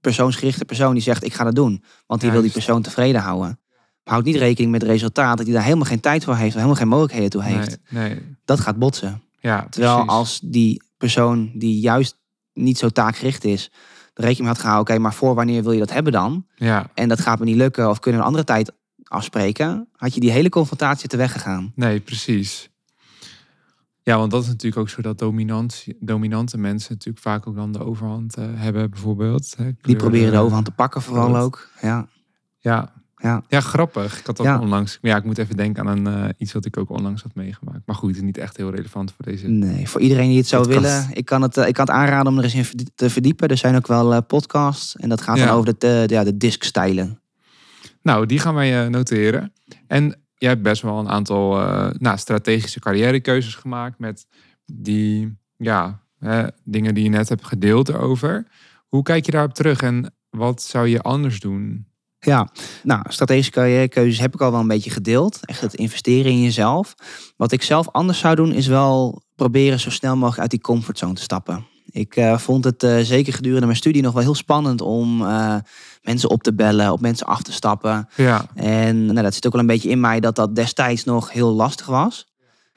persoonsgerichte 0.00 0.64
persoon 0.64 0.92
die 0.92 1.02
zegt 1.02 1.24
ik 1.24 1.34
ga 1.34 1.44
dat 1.44 1.54
doen. 1.54 1.82
Want 2.06 2.20
die 2.20 2.30
wil 2.30 2.42
die 2.42 2.50
persoon 2.50 2.82
tevreden 2.82 3.20
houden. 3.20 3.60
Houdt 4.08 4.26
niet 4.26 4.36
rekening 4.36 4.72
met 4.72 4.80
het 4.82 4.90
resultaat 4.90 5.36
dat 5.36 5.46
hij 5.46 5.54
daar 5.54 5.64
helemaal 5.64 5.84
geen 5.86 6.00
tijd 6.00 6.24
voor 6.24 6.34
heeft. 6.34 6.48
Of 6.48 6.54
helemaal 6.54 6.74
geen 6.74 6.88
mogelijkheden 6.88 7.30
toe 7.30 7.42
heeft. 7.42 7.78
Nee, 7.88 8.08
nee. 8.08 8.36
Dat 8.44 8.60
gaat 8.60 8.78
botsen. 8.78 9.22
Ja, 9.40 9.66
Terwijl 9.70 9.94
precies. 9.94 10.10
als 10.12 10.40
die 10.42 10.82
persoon 10.96 11.50
die 11.54 11.80
juist 11.80 12.16
niet 12.52 12.78
zo 12.78 12.88
taakgericht 12.88 13.44
is, 13.44 13.70
de 14.14 14.22
rekening 14.22 14.48
had 14.48 14.58
gehouden, 14.58 14.92
oké, 14.94 15.02
maar 15.02 15.14
voor 15.14 15.34
wanneer 15.34 15.62
wil 15.62 15.72
je 15.72 15.78
dat 15.78 15.92
hebben 15.92 16.12
dan? 16.12 16.46
Ja, 16.56 16.90
En 16.94 17.08
dat 17.08 17.20
gaat 17.20 17.38
me 17.38 17.44
niet 17.44 17.56
lukken 17.56 17.90
of 17.90 17.98
kunnen 17.98 18.20
we 18.20 18.26
een 18.26 18.32
andere 18.32 18.52
tijd 18.52 18.72
afspreken, 19.04 19.88
had 19.92 20.14
je 20.14 20.20
die 20.20 20.30
hele 20.30 20.48
confrontatie 20.48 21.08
te 21.08 21.16
weggegaan. 21.16 21.72
nee, 21.74 22.00
precies. 22.00 22.70
Ja, 24.02 24.16
want 24.18 24.30
dat 24.30 24.42
is 24.42 24.48
natuurlijk 24.48 24.76
ook 24.82 24.88
zo 24.88 25.02
dat 25.02 25.18
dominantie, 25.18 25.96
dominante 26.00 26.58
mensen 26.58 26.92
natuurlijk 26.92 27.24
vaak 27.24 27.46
ook 27.46 27.54
dan 27.54 27.72
de 27.72 27.84
overhand 27.84 28.36
eh, 28.36 28.44
hebben, 28.54 28.90
bijvoorbeeld. 28.90 29.54
Hè, 29.56 29.70
Die 29.80 29.96
proberen 29.96 30.32
de 30.32 30.38
overhand 30.38 30.64
te 30.64 30.70
pakken 30.70 31.02
vooral 31.02 31.32
dat. 31.32 31.42
ook. 31.42 31.68
Ja, 31.82 32.06
Ja. 32.58 32.96
Ja. 33.22 33.42
ja, 33.48 33.60
grappig. 33.60 34.18
Ik 34.18 34.26
had 34.26 34.36
dat 34.36 34.46
Ja. 34.46 34.60
onlangs. 34.60 34.98
Ja, 35.02 35.16
ik 35.16 35.24
moet 35.24 35.38
even 35.38 35.56
denken 35.56 35.88
aan 35.88 36.06
een, 36.06 36.24
eh, 36.24 36.28
iets 36.38 36.52
wat 36.52 36.64
ik 36.64 36.76
ook 36.76 36.90
onlangs 36.90 37.22
had 37.22 37.34
meegemaakt. 37.34 37.80
Maar 37.86 37.96
goed, 37.96 38.22
niet 38.22 38.38
echt 38.38 38.56
heel 38.56 38.70
relevant 38.70 39.12
voor 39.12 39.24
deze. 39.24 39.48
nee, 39.48 39.88
voor 39.88 40.00
iedereen 40.00 40.28
die 40.28 40.38
het 40.38 40.46
zou 40.46 40.62
Podcast. 40.66 40.84
willen, 40.84 41.06
ik 41.16 41.24
kan 41.24 41.42
het, 41.42 41.56
eh, 41.56 41.68
ik 41.68 41.74
kan 41.74 41.84
het 41.86 41.94
aanraden 41.94 42.32
om 42.32 42.38
er 42.38 42.44
eens 42.44 42.54
in 42.74 42.88
te 42.94 43.10
verdiepen. 43.10 43.48
Er 43.48 43.56
zijn 43.56 43.76
ook 43.76 43.86
wel 43.86 44.14
eh, 44.14 44.18
podcasts 44.26 44.96
en 44.96 45.08
dat 45.08 45.20
gaat 45.20 45.36
Ja. 45.38 45.46
dan 45.46 45.54
over 45.54 45.78
de, 45.78 46.04
de, 46.06 46.14
ja, 46.14 46.24
de 46.24 46.36
diskstijlen. 46.36 47.20
Nou, 48.02 48.26
die 48.26 48.38
gaan 48.38 48.54
wij 48.54 48.88
noteren. 48.88 49.52
En 49.86 50.14
jij 50.34 50.50
hebt 50.50 50.62
best 50.62 50.82
wel 50.82 50.98
een 50.98 51.08
aantal 51.08 51.50
nou, 51.98 52.18
strategische 52.18 52.80
carrièrekeuzes 52.80 53.54
gemaakt 53.54 53.98
met 53.98 54.26
die 54.72 55.36
ja, 55.56 56.02
hè, 56.18 56.46
dingen 56.64 56.94
die 56.94 57.04
je 57.04 57.10
net 57.10 57.28
hebt 57.28 57.44
gedeeld 57.46 57.88
erover. 57.88 58.46
Hoe 58.88 59.02
kijk 59.02 59.26
je 59.26 59.32
daarop 59.32 59.54
terug 59.54 59.80
en 59.82 60.14
wat 60.30 60.62
zou 60.62 60.86
je 60.88 61.00
anders 61.02 61.40
doen? 61.40 61.86
Ja, 62.20 62.48
nou, 62.82 63.02
strategische 63.08 63.50
carrièrekeuzes 63.50 64.20
heb 64.20 64.34
ik 64.34 64.40
al 64.40 64.50
wel 64.50 64.60
een 64.60 64.68
beetje 64.68 64.90
gedeeld. 64.90 65.38
Echt 65.42 65.60
het 65.60 65.74
investeren 65.74 66.32
in 66.32 66.42
jezelf. 66.42 66.94
Wat 67.36 67.52
ik 67.52 67.62
zelf 67.62 67.88
anders 67.92 68.18
zou 68.18 68.34
doen, 68.34 68.52
is 68.52 68.66
wel 68.66 69.22
proberen 69.34 69.80
zo 69.80 69.90
snel 69.90 70.14
mogelijk 70.14 70.40
uit 70.40 70.50
die 70.50 70.60
comfortzone 70.60 71.14
te 71.14 71.22
stappen. 71.22 71.66
Ik 71.90 72.16
eh, 72.16 72.38
vond 72.38 72.64
het 72.64 72.82
eh, 72.82 72.98
zeker 72.98 73.32
gedurende 73.32 73.66
mijn 73.66 73.78
studie 73.78 74.02
nog 74.02 74.12
wel 74.12 74.22
heel 74.22 74.34
spannend 74.34 74.80
om 74.80 75.26
eh, 75.26 75.54
mensen 76.02 76.30
op 76.30 76.42
te 76.42 76.54
bellen, 76.54 76.92
op 76.92 77.00
mensen 77.00 77.26
af 77.26 77.42
te 77.42 77.52
stappen. 77.52 78.08
Ja, 78.14 78.46
En 78.54 79.06
nou, 79.06 79.22
dat 79.22 79.34
zit 79.34 79.46
ook 79.46 79.52
wel 79.52 79.60
een 79.60 79.66
beetje 79.66 79.88
in 79.88 80.00
mij 80.00 80.20
dat 80.20 80.36
dat 80.36 80.54
destijds 80.54 81.04
nog 81.04 81.32
heel 81.32 81.52
lastig 81.52 81.86
was. 81.86 82.26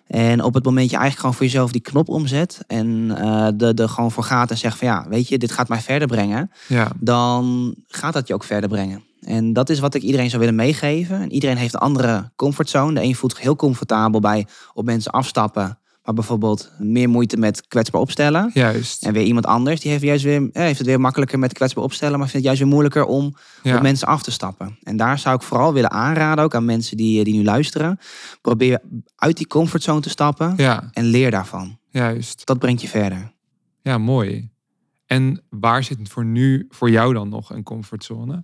En 0.08 0.44
op 0.44 0.54
het 0.54 0.66
moment 0.66 0.90
je 0.90 0.98
eigenlijk 0.98 1.20
gewoon 1.20 1.36
voor 1.36 1.46
jezelf 1.46 1.72
die 1.72 1.82
knop 1.82 2.10
omzet 2.10 2.60
en 2.68 3.12
er 3.58 3.74
er 3.74 3.90
gewoon 3.90 4.12
voor 4.12 4.24
gaat 4.24 4.52
en 4.52 4.58
zegt 4.58 4.78
van 4.78 4.88
ja, 4.88 5.06
weet 5.10 5.28
je, 5.28 5.38
dit 5.38 5.52
gaat 5.52 5.68
mij 5.68 5.80
verder 5.80 6.08
brengen 6.08 6.52
ja, 6.68 6.92
dan 7.00 7.76
gaat 7.88 8.14
dat 8.14 8.28
je 8.28 8.34
ook 8.34 8.44
verder 8.44 8.70
brengen. 8.70 9.04
En 9.22 9.54
dat 9.54 9.70
is 9.70 9.80
wat 9.80 9.96
ik 9.96 10.02
iedereen 10.02 10.28
zou 10.30 10.40
willen 10.42 10.56
meegeven. 10.56 11.22
En 11.22 11.32
iedereen 11.32 11.58
heeft 11.58 11.74
een 11.74 11.80
andere 11.80 12.32
comfortzone. 12.36 12.94
De 12.94 13.02
een 13.06 13.16
voelt 13.16 13.32
zich 13.34 13.42
heel 13.42 13.56
comfortabel 13.56 14.20
bij 14.20 14.48
op 14.74 14.86
mensen 14.86 15.12
afstappen. 15.12 15.76
Maar 16.04 16.14
bijvoorbeeld 16.14 16.72
meer 16.80 17.10
moeite 17.10 17.38
met 17.38 17.68
kwetsbaar 17.68 18.02
opstellen. 18.02 18.52
Juist. 18.54 19.04
En 19.06 19.14
weer 19.14 19.24
iemand 19.24 19.46
anders, 19.46 19.80
die 19.82 19.92
heeft, 19.92 20.04
juist 20.04 20.24
weer, 20.24 20.50
eh, 20.54 20.64
heeft 20.64 20.78
het 20.78 20.88
weer 20.88 21.00
makkelijker 21.00 21.40
met 21.40 21.54
kwetsbaar 21.54 21.84
opstellen, 21.84 22.20
maar 22.20 22.28
vindt 22.30 22.34
het 22.36 22.44
juist 22.46 22.60
weer 22.62 22.70
moeilijker 22.72 23.06
om 23.06 23.36
Ja. 23.64 23.76
op 23.76 23.82
mensen 23.82 24.08
af 24.08 24.24
te 24.24 24.32
stappen. 24.32 24.78
En 24.84 24.98
daar 24.98 25.20
zou 25.20 25.36
ik 25.36 25.42
vooral 25.42 25.74
willen 25.74 25.92
aanraden, 25.92 26.44
ook 26.44 26.56
aan 26.56 26.66
mensen 26.66 26.98
die, 26.98 27.20
eh, 27.20 27.26
die 27.26 27.34
nu 27.34 27.44
luisteren. 27.44 28.00
Probeer 28.42 28.82
uit 29.16 29.38
die 29.38 29.48
comfortzone 29.48 30.02
te 30.02 30.10
stappen 30.10 30.54
ja, 30.58 30.90
en 30.92 31.06
leer 31.06 31.32
daarvan. 31.32 31.78
juist. 31.90 32.46
Dat 32.46 32.60
brengt 32.60 32.82
je 32.82 32.88
verder. 32.88 33.32
Ja, 33.82 33.98
mooi. 33.98 34.50
En 35.06 35.44
waar 35.50 35.84
zit 35.84 35.98
het 36.00 36.10
voor 36.10 36.26
nu 36.26 36.66
voor 36.70 36.90
jou 36.90 37.14
dan 37.14 37.30
nog 37.30 37.50
een 37.54 37.64
comfortzone? 37.64 38.44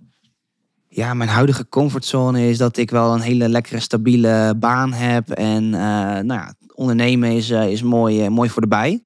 Ja, 0.88 1.14
mijn 1.14 1.28
huidige 1.30 1.68
comfortzone 1.68 2.48
is 2.48 2.58
dat 2.58 2.76
ik 2.76 2.90
wel 2.90 3.14
een 3.14 3.20
hele 3.20 3.48
lekkere, 3.48 3.80
stabiele 3.80 4.54
baan 4.56 4.92
heb. 4.92 5.30
En 5.30 5.64
eh, 5.64 5.80
nou 5.80 6.26
ja, 6.26 6.54
ondernemen 6.74 7.30
is, 7.30 7.50
eh, 7.50 7.70
is 7.70 7.82
mooi, 7.82 8.24
eh, 8.24 8.28
mooi 8.30 8.50
voor 8.50 8.62
de 8.62 8.68
bij. 8.68 9.04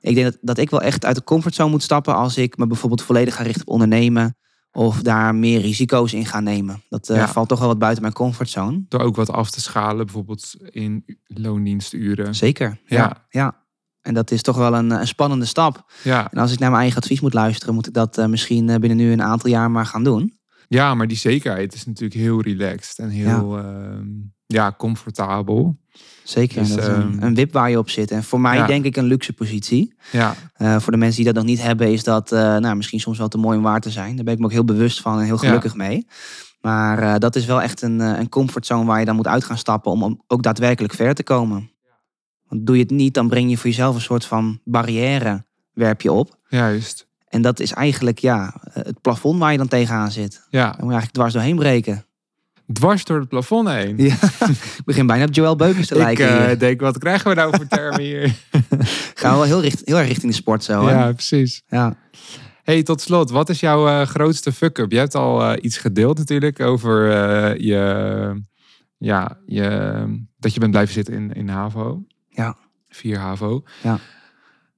Ik 0.00 0.14
denk 0.14 0.26
dat, 0.26 0.38
dat 0.40 0.58
ik 0.58 0.70
wel 0.70 0.80
echt 0.82 1.04
uit 1.04 1.16
de 1.16 1.24
comfortzone 1.24 1.70
moet 1.70 1.82
stappen 1.82 2.14
als 2.14 2.36
ik 2.36 2.56
me 2.56 2.66
bijvoorbeeld 2.66 3.02
volledig 3.02 3.34
ga 3.34 3.42
richten 3.42 3.66
op 3.66 3.72
ondernemen. 3.72 4.36
Of 4.72 5.02
daar 5.02 5.34
meer 5.34 5.60
risico's 5.60 6.12
in 6.12 6.26
ga 6.26 6.40
nemen. 6.40 6.82
Dat 6.88 7.06
Ja. 7.06 7.28
valt 7.28 7.48
toch 7.48 7.58
wel 7.58 7.68
wat 7.68 7.78
buiten 7.78 8.02
mijn 8.02 8.14
comfortzone. 8.14 8.84
Door 8.88 9.00
ook 9.00 9.16
wat 9.16 9.30
af 9.30 9.50
te 9.50 9.60
schalen, 9.60 10.04
bijvoorbeeld 10.04 10.54
in 10.70 11.04
loondiensturen. 11.26 12.34
Zeker. 12.34 12.80
Ja. 12.86 12.96
Ja. 12.96 13.26
ja. 13.28 13.62
En 14.00 14.14
dat 14.14 14.30
is 14.30 14.42
toch 14.42 14.56
wel 14.56 14.74
een, 14.74 14.90
een 14.90 15.06
spannende 15.06 15.44
stap. 15.44 15.92
Ja, 16.02 16.30
En 16.32 16.38
als 16.38 16.52
ik 16.52 16.58
naar 16.58 16.70
mijn 16.70 16.82
eigen 16.82 17.00
advies 17.00 17.20
moet 17.20 17.34
luisteren, 17.34 17.74
moet 17.74 17.86
ik 17.86 17.94
dat 17.94 18.26
misschien 18.28 18.66
binnen 18.66 18.96
nu 18.96 19.12
een 19.12 19.22
aantal 19.22 19.50
jaar 19.50 19.70
maar 19.70 19.86
gaan 19.86 20.04
doen. 20.04 20.38
Ja, 20.74 20.94
maar 20.94 21.06
die 21.06 21.16
zekerheid 21.16 21.74
is 21.74 21.86
natuurlijk 21.86 22.20
heel 22.20 22.40
relaxed 22.40 22.98
en 22.98 23.08
heel 23.08 23.58
ehm, 23.58 24.06
ja, 24.46 24.74
comfortabel. 24.78 25.78
Zeker. 26.24 26.58
Dus, 26.62 26.68
dat 26.68 26.78
ehm, 26.78 27.00
een, 27.00 27.22
een 27.22 27.34
wip 27.34 27.52
waar 27.52 27.70
je 27.70 27.78
op 27.78 27.90
zit. 27.90 28.10
En 28.10 28.22
voor 28.24 28.40
mij 28.40 28.56
Ja. 28.56 28.66
denk 28.66 28.84
ik 28.84 28.96
een 28.96 29.04
luxe 29.04 29.32
positie. 29.32 29.94
Ja, 30.12 30.34
Eh, 30.54 30.78
voor 30.80 30.92
de 30.92 30.98
mensen 30.98 31.16
die 31.16 31.32
dat 31.32 31.34
nog 31.34 31.44
niet 31.44 31.62
hebben, 31.62 31.92
is 31.92 32.04
dat 32.04 32.32
eh, 32.32 32.56
nou, 32.56 32.76
misschien 32.76 33.00
soms 33.00 33.18
wel 33.18 33.28
te 33.28 33.38
mooi 33.38 33.56
om 33.56 33.62
waar 33.62 33.80
te 33.80 33.90
zijn. 33.90 34.14
Daar 34.16 34.24
ben 34.24 34.34
ik 34.34 34.38
me 34.40 34.44
ook 34.46 34.52
heel 34.52 34.64
bewust 34.64 35.00
van 35.00 35.18
en 35.18 35.24
heel 35.24 35.34
Ja. 35.40 35.46
gelukkig 35.46 35.74
mee. 35.74 36.06
Maar 36.60 36.98
eh, 36.98 37.14
dat 37.18 37.36
is 37.36 37.44
wel 37.44 37.62
echt 37.62 37.82
een, 37.82 38.00
een 38.00 38.28
comfortzone 38.28 38.84
waar 38.84 38.98
je 38.98 39.04
dan 39.04 39.16
moet 39.16 39.26
uit 39.26 39.44
gaan 39.44 39.58
stappen 39.58 39.92
om 39.92 40.02
om 40.02 40.22
ook 40.26 40.42
daadwerkelijk 40.42 40.94
ver 40.94 41.14
te 41.14 41.22
komen. 41.22 41.70
Want 42.48 42.66
doe 42.66 42.76
je 42.76 42.82
het 42.82 42.90
niet, 42.90 43.14
dan 43.14 43.28
breng 43.28 43.50
je 43.50 43.56
voor 43.56 43.70
jezelf 43.70 43.94
een 43.94 44.00
soort 44.00 44.24
van 44.24 44.60
barrière, 44.64 45.44
werp 45.72 46.00
je 46.00 46.12
op. 46.12 46.38
juist. 46.48 47.06
En 47.34 47.42
dat 47.42 47.60
is 47.60 47.72
eigenlijk 47.72 48.18
ja, 48.18 48.54
het 48.70 49.00
plafond 49.00 49.38
waar 49.38 49.52
je 49.52 49.58
dan 49.58 49.68
tegenaan 49.68 50.10
zit. 50.10 50.46
Ja, 50.50 50.60
Daar 50.60 50.68
moet 50.70 50.76
je 50.78 50.82
eigenlijk 50.82 51.12
dwars 51.12 51.32
doorheen 51.32 51.56
breken. 51.56 52.04
dwars 52.72 53.04
door 53.04 53.18
het 53.20 53.28
plafond 53.28 53.68
heen. 53.68 53.94
Ja, 53.96 54.14
ik 54.78 54.82
begin 54.84 55.06
bijna 55.06 55.24
op 55.24 55.34
Joël 55.34 55.56
Beukers 55.56 55.86
te 55.86 55.94
Ik 55.94 56.00
lijken. 56.00 56.28
eh, 56.38 56.46
hier. 56.46 56.58
denk, 56.58 56.80
wat 56.80 56.98
krijgen 56.98 57.28
we 57.28 57.34
nou 57.34 57.56
voor 57.56 57.66
termen 57.66 58.00
hier? 58.10 58.34
Gaan 59.14 59.30
we 59.30 59.36
wel 59.36 59.42
heel, 59.44 59.60
richt, 59.60 59.82
heel 59.84 59.98
erg 59.98 60.06
richting 60.08 60.30
de 60.30 60.36
sport 60.38 60.64
zo. 60.64 60.86
hè? 60.86 60.92
ja, 60.92 61.12
precies. 61.12 61.62
ja. 61.66 61.96
Hey, 62.62 62.82
tot 62.82 63.00
slot, 63.00 63.30
wat 63.30 63.48
is 63.48 63.60
jouw 63.60 63.88
eh, 63.88 64.06
grootste 64.06 64.52
fuck-up? 64.52 64.90
Je 64.90 64.98
hebt 64.98 65.14
al 65.14 65.42
eh, 65.42 65.64
iets 65.64 65.76
gedeeld 65.78 66.18
natuurlijk 66.18 66.60
over 66.60 67.08
je, 67.62 68.42
ja, 68.98 69.38
je, 69.46 69.70
dat 70.38 70.54
je 70.54 70.60
bent 70.60 70.70
blijven 70.72 70.94
zitten 70.94 71.14
in, 71.14 71.32
in 71.32 71.48
HAVO. 71.48 72.02
Ja. 72.28 72.56
Vier 72.88 73.18
HAVO. 73.18 73.62
Ja. 73.82 73.98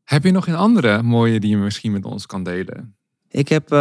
Heb 0.06 0.24
je 0.24 0.30
nog 0.30 0.46
een 0.46 0.54
andere 0.54 1.02
mooie 1.02 1.40
die 1.40 1.50
je 1.50 1.56
misschien 1.56 1.92
met 1.92 2.04
ons 2.04 2.26
kan 2.26 2.42
delen? 2.42 2.96
Ik 3.28 3.48
heb, 3.48 3.72
eh, 3.72 3.78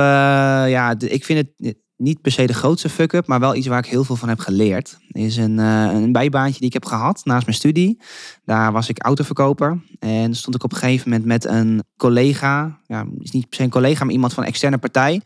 ja, 0.67 0.95
ik 0.99 1.25
vind 1.25 1.39
het 1.57 1.75
niet 1.97 2.21
per 2.21 2.31
se 2.31 2.45
de 2.45 2.53
grootste 2.53 2.89
fuck-up, 2.89 3.27
maar 3.27 3.39
wel 3.39 3.55
iets 3.55 3.67
waar 3.67 3.79
ik 3.79 3.85
heel 3.85 4.03
veel 4.03 4.15
van 4.15 4.29
heb 4.29 4.39
geleerd. 4.39 4.97
Is 5.07 5.37
een, 5.37 5.59
eh, 5.59 5.89
een 5.91 6.11
bijbaantje 6.11 6.57
die 6.59 6.67
ik 6.67 6.73
heb 6.73 6.85
gehad 6.85 7.21
naast 7.25 7.45
mijn 7.45 7.57
studie. 7.57 8.01
Daar 8.45 8.71
was 8.71 8.89
ik 8.89 9.03
autoverkoper 9.03 9.81
en 9.99 10.35
stond 10.35 10.55
ik 10.55 10.63
op 10.63 10.71
een 10.71 10.77
gegeven 10.77 11.09
moment 11.09 11.27
met 11.27 11.45
een 11.45 11.83
collega, 11.97 12.79
ja, 12.85 13.05
is 13.19 13.31
niet 13.31 13.49
per 13.49 13.57
se 13.57 13.63
een 13.63 13.69
collega, 13.69 14.03
maar 14.03 14.13
iemand 14.13 14.33
van 14.33 14.43
een 14.43 14.49
externe 14.49 14.77
partij. 14.77 15.21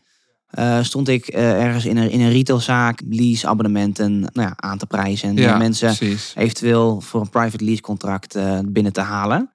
eh, 0.50 0.82
stond 0.82 1.08
ik 1.08 1.26
ergens 1.26 1.86
in 1.86 1.96
een, 1.96 2.10
in 2.10 2.20
een 2.20 2.30
retailzaak 2.30 3.02
lease 3.08 3.46
abonnementen 3.46 4.20
nou 4.20 4.30
ja, 4.32 4.52
aan 4.56 4.78
te 4.78 4.86
prijzen. 4.86 5.28
En 5.28 5.38
eh, 5.38 5.58
mensen 5.58 5.96
precies. 5.96 6.32
eventueel 6.36 7.00
voor 7.00 7.20
een 7.20 7.30
private 7.30 7.64
lease 7.64 7.80
contract 7.80 8.38
binnen 8.64 8.92
te 8.92 9.00
halen. 9.00 9.50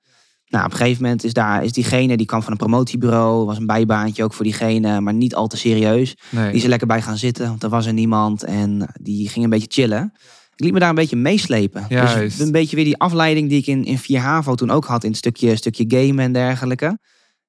Nou, 0.56 0.68
op 0.68 0.74
een 0.74 0.78
gegeven 0.78 1.04
moment 1.04 1.24
is, 1.24 1.34
daar, 1.34 1.64
is 1.64 1.72
diegene, 1.72 2.18
die 2.18 2.26
kwam 2.26 2.42
van 2.42 2.52
een 2.52 2.58
promotiebureau, 2.58 3.46
was 3.46 3.58
een 3.58 3.66
bijbaantje 3.66 4.24
ook 4.24 4.34
voor 4.34 4.46
diegene, 4.46 5.02
maar 5.02 5.14
niet 5.14 5.36
al 5.36 5.48
te 5.48 5.58
serieus. 5.58 6.16
Nee. 6.30 6.48
Die 6.48 6.56
is 6.56 6.64
er 6.64 6.70
lekker 6.70 6.88
bij 6.88 7.02
gaan 7.02 7.18
zitten, 7.18 7.48
want 7.48 7.64
er 7.64 7.70
was 7.70 7.86
er 7.86 7.94
niemand 7.94 8.44
en 8.44 8.88
die 9.02 9.30
ging 9.30 9.44
een 9.44 9.50
beetje 9.50 9.68
chillen. 9.70 10.14
Ik 10.56 10.64
liet 10.64 10.74
me 10.74 10.80
daar 10.80 10.90
een 10.90 10.96
beetje 10.96 11.16
meeslepen. 11.16 11.86
Juist. 11.90 12.38
Dus 12.38 12.40
een 12.40 12.52
beetje 12.52 12.76
weer 12.76 12.86
die 12.86 12.98
afleiding 12.98 13.50
die 13.50 13.58
ik 13.58 13.68
in, 13.68 13.86
in 13.86 13.98
4 13.98 14.20
HAVO 14.20 14.56
toen 14.56 14.72
ook 14.72 14.86
had, 14.86 15.04
in 15.04 15.10
het 15.10 15.18
stukje, 15.18 15.56
stukje 15.56 15.86
gamen 15.88 16.26
en 16.26 16.34
dergelijke. 16.34 17.00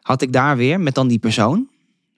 Had 0.01 0.23
ik 0.23 0.33
daar 0.33 0.57
weer 0.57 0.81
met 0.81 0.95
dan 0.95 1.09
die 1.09 1.19
persoon, 1.19 1.69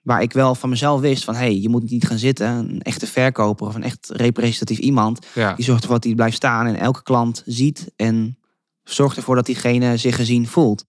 waar 0.01 0.21
ik 0.21 0.33
wel 0.33 0.55
van 0.55 0.69
mezelf 0.69 1.01
wist 1.01 1.23
van, 1.23 1.33
hé, 1.33 1.39
hey, 1.39 1.59
je 1.59 1.69
moet 1.69 1.89
niet 1.89 2.07
gaan 2.07 2.17
zitten. 2.17 2.47
Een 2.47 2.81
echte 2.81 3.07
verkoper 3.07 3.67
of 3.67 3.75
een 3.75 3.83
echt 3.83 4.09
representatief 4.13 4.77
iemand, 4.77 5.25
ja. 5.35 5.53
die 5.53 5.65
zorgt 5.65 5.81
ervoor 5.81 5.95
dat 5.95 6.05
hij 6.05 6.15
blijft 6.15 6.35
staan 6.35 6.65
en 6.65 6.75
elke 6.75 7.03
klant 7.03 7.43
ziet 7.45 7.91
en 7.95 8.38
zorgt 8.93 9.17
ervoor 9.17 9.35
dat 9.35 9.45
diegene 9.45 9.97
zich 9.97 10.15
gezien 10.15 10.47
voelt. 10.47 10.85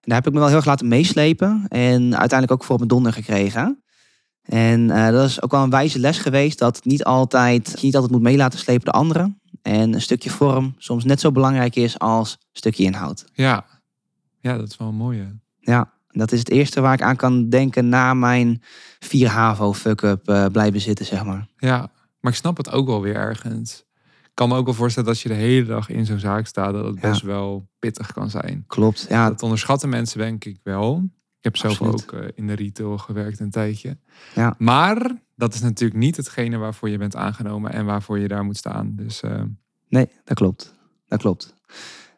En 0.00 0.10
daar 0.10 0.16
heb 0.16 0.26
ik 0.26 0.32
me 0.32 0.38
wel 0.38 0.48
heel 0.48 0.56
erg 0.56 0.66
laten 0.66 0.88
meeslepen 0.88 1.64
en 1.68 2.18
uiteindelijk 2.18 2.52
ook 2.52 2.64
voor 2.64 2.72
op 2.72 2.78
mijn 2.78 2.88
donder 2.88 3.12
gekregen. 3.12 3.82
En 4.42 4.90
eh, 4.90 5.10
dat 5.10 5.28
is 5.28 5.42
ook 5.42 5.50
wel 5.50 5.62
een 5.62 5.70
wijze 5.70 5.98
les 5.98 6.18
geweest 6.18 6.58
dat 6.58 6.84
niet 6.84 7.04
altijd, 7.04 7.72
je 7.76 7.86
niet 7.86 7.94
altijd 7.94 8.12
moet 8.12 8.22
meelaten 8.22 8.58
slepen 8.58 8.84
de 8.84 8.90
anderen. 8.90 9.40
En 9.62 9.94
een 9.94 10.02
stukje 10.02 10.30
vorm 10.30 10.74
soms 10.78 11.04
net 11.04 11.20
zo 11.20 11.32
belangrijk 11.32 11.76
is 11.76 11.98
als 11.98 12.32
een 12.32 12.38
stukje 12.52 12.84
inhoud. 12.84 13.24
ja. 13.32 13.72
Ja, 14.40 14.56
dat 14.56 14.68
is 14.68 14.76
wel 14.76 14.88
een 14.88 14.94
mooie. 14.94 15.40
Ja, 15.58 15.92
dat 16.08 16.32
is 16.32 16.38
het 16.38 16.50
eerste 16.50 16.80
waar 16.80 16.92
ik 16.92 17.02
aan 17.02 17.16
kan 17.16 17.48
denken 17.48 17.88
na 17.88 18.14
mijn 18.14 18.62
4 18.98 19.28
HAVO 19.28 19.72
fuck-up 19.72 20.28
eh, 20.28 20.46
blijven 20.46 20.80
zitten, 20.80 21.06
zeg 21.06 21.24
maar. 21.24 21.48
Ja, 21.56 21.90
maar 22.20 22.32
ik 22.32 22.38
snap 22.38 22.56
het 22.56 22.70
ook 22.70 22.86
wel 22.86 23.02
weer 23.02 23.14
ergens. 23.14 23.84
Ik 24.34 24.40
kan 24.40 24.48
me 24.48 24.56
ook 24.56 24.64
wel 24.64 24.74
voorstellen 24.74 25.08
dat 25.08 25.16
als 25.18 25.22
je 25.24 25.28
de 25.40 25.46
hele 25.46 25.64
dag 25.66 25.88
in 25.88 26.06
zo'n 26.06 26.18
zaak 26.18 26.46
staat, 26.46 26.72
dat 26.72 26.84
het 26.84 26.94
Ja. 27.00 27.08
best 27.08 27.22
wel 27.22 27.68
pittig 27.78 28.12
kan 28.12 28.30
zijn. 28.30 28.64
Klopt, 28.66 29.06
ja. 29.08 29.28
Dat 29.28 29.42
onderschatten 29.42 29.88
mensen 29.88 30.18
denk 30.18 30.44
ik 30.44 30.58
wel. 30.62 30.96
Ik 31.38 31.44
heb 31.44 31.56
zelf 31.56 31.80
Absoluut. 31.80 32.02
ook 32.14 32.20
eh, 32.20 32.28
in 32.34 32.46
de 32.46 32.52
retail 32.54 32.98
gewerkt 32.98 33.40
een 33.40 33.50
tijdje. 33.50 33.98
Ja. 34.34 34.54
Maar 34.58 35.22
dat 35.36 35.54
is 35.54 35.60
natuurlijk 35.60 35.98
niet 36.00 36.16
hetgene 36.16 36.56
waarvoor 36.56 36.88
je 36.88 36.98
bent 36.98 37.16
aangenomen 37.16 37.72
en 37.72 37.84
waarvoor 37.84 38.18
je 38.18 38.28
daar 38.28 38.44
moet 38.44 38.56
staan. 38.56 38.92
Dus 38.96 39.20
eh, 39.22 39.42
Nee, 39.88 40.08
dat 40.24 40.36
klopt. 40.36 40.74
Dat 41.06 41.20
klopt. 41.20 41.54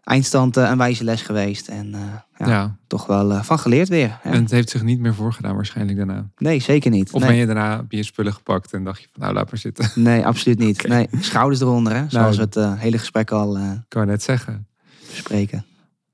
Eindstand 0.07 0.57
eh, 0.57 0.69
een 0.71 0.79
wijze 0.79 1.05
les 1.05 1.23
geweest 1.23 1.69
en 1.69 1.95
eh, 1.95 2.01
ja, 2.39 2.49
ja. 2.49 2.77
toch 2.87 3.07
wel 3.07 3.33
eh, 3.33 3.43
van 3.43 3.59
geleerd 3.59 3.89
weer. 3.89 4.19
En 4.23 4.43
het 4.43 4.51
heeft 4.51 4.71
zich 4.71 4.83
niet 4.83 5.01
meer 5.01 5.15
voorgedaan 5.15 5.55
waarschijnlijk 5.55 5.97
daarna. 5.97 6.31
Nee, 6.37 6.61
zeker 6.61 6.91
niet. 6.91 7.13
Of 7.13 7.21
nee. 7.21 7.31
ben 7.31 7.39
je 7.39 7.47
daarna 7.47 7.77
heb 7.77 7.91
je 7.91 7.97
je 7.97 8.03
spullen 8.03 8.33
gepakt 8.33 8.73
en 8.73 8.85
dacht 8.85 9.01
je 9.01 9.09
van 9.13 9.23
nou 9.23 9.35
laat 9.35 9.51
maar 9.51 9.61
zitten. 9.61 9.91
nee, 10.11 10.27
absoluut 10.27 10.59
niet. 10.59 10.89
Nee, 10.89 11.09
schouders 11.21 11.61
eronder, 11.61 11.93
hè? 11.93 12.05
zoals 12.09 12.37
Nou. 12.37 12.49
we 12.53 12.61
het 12.61 12.79
hele 12.79 12.99
gesprek 12.99 13.31
al 13.31 13.57
Ik 13.59 13.85
kan 13.89 14.07
net 14.07 14.23
zeggen. 14.23 14.67
bespreken. 15.11 15.65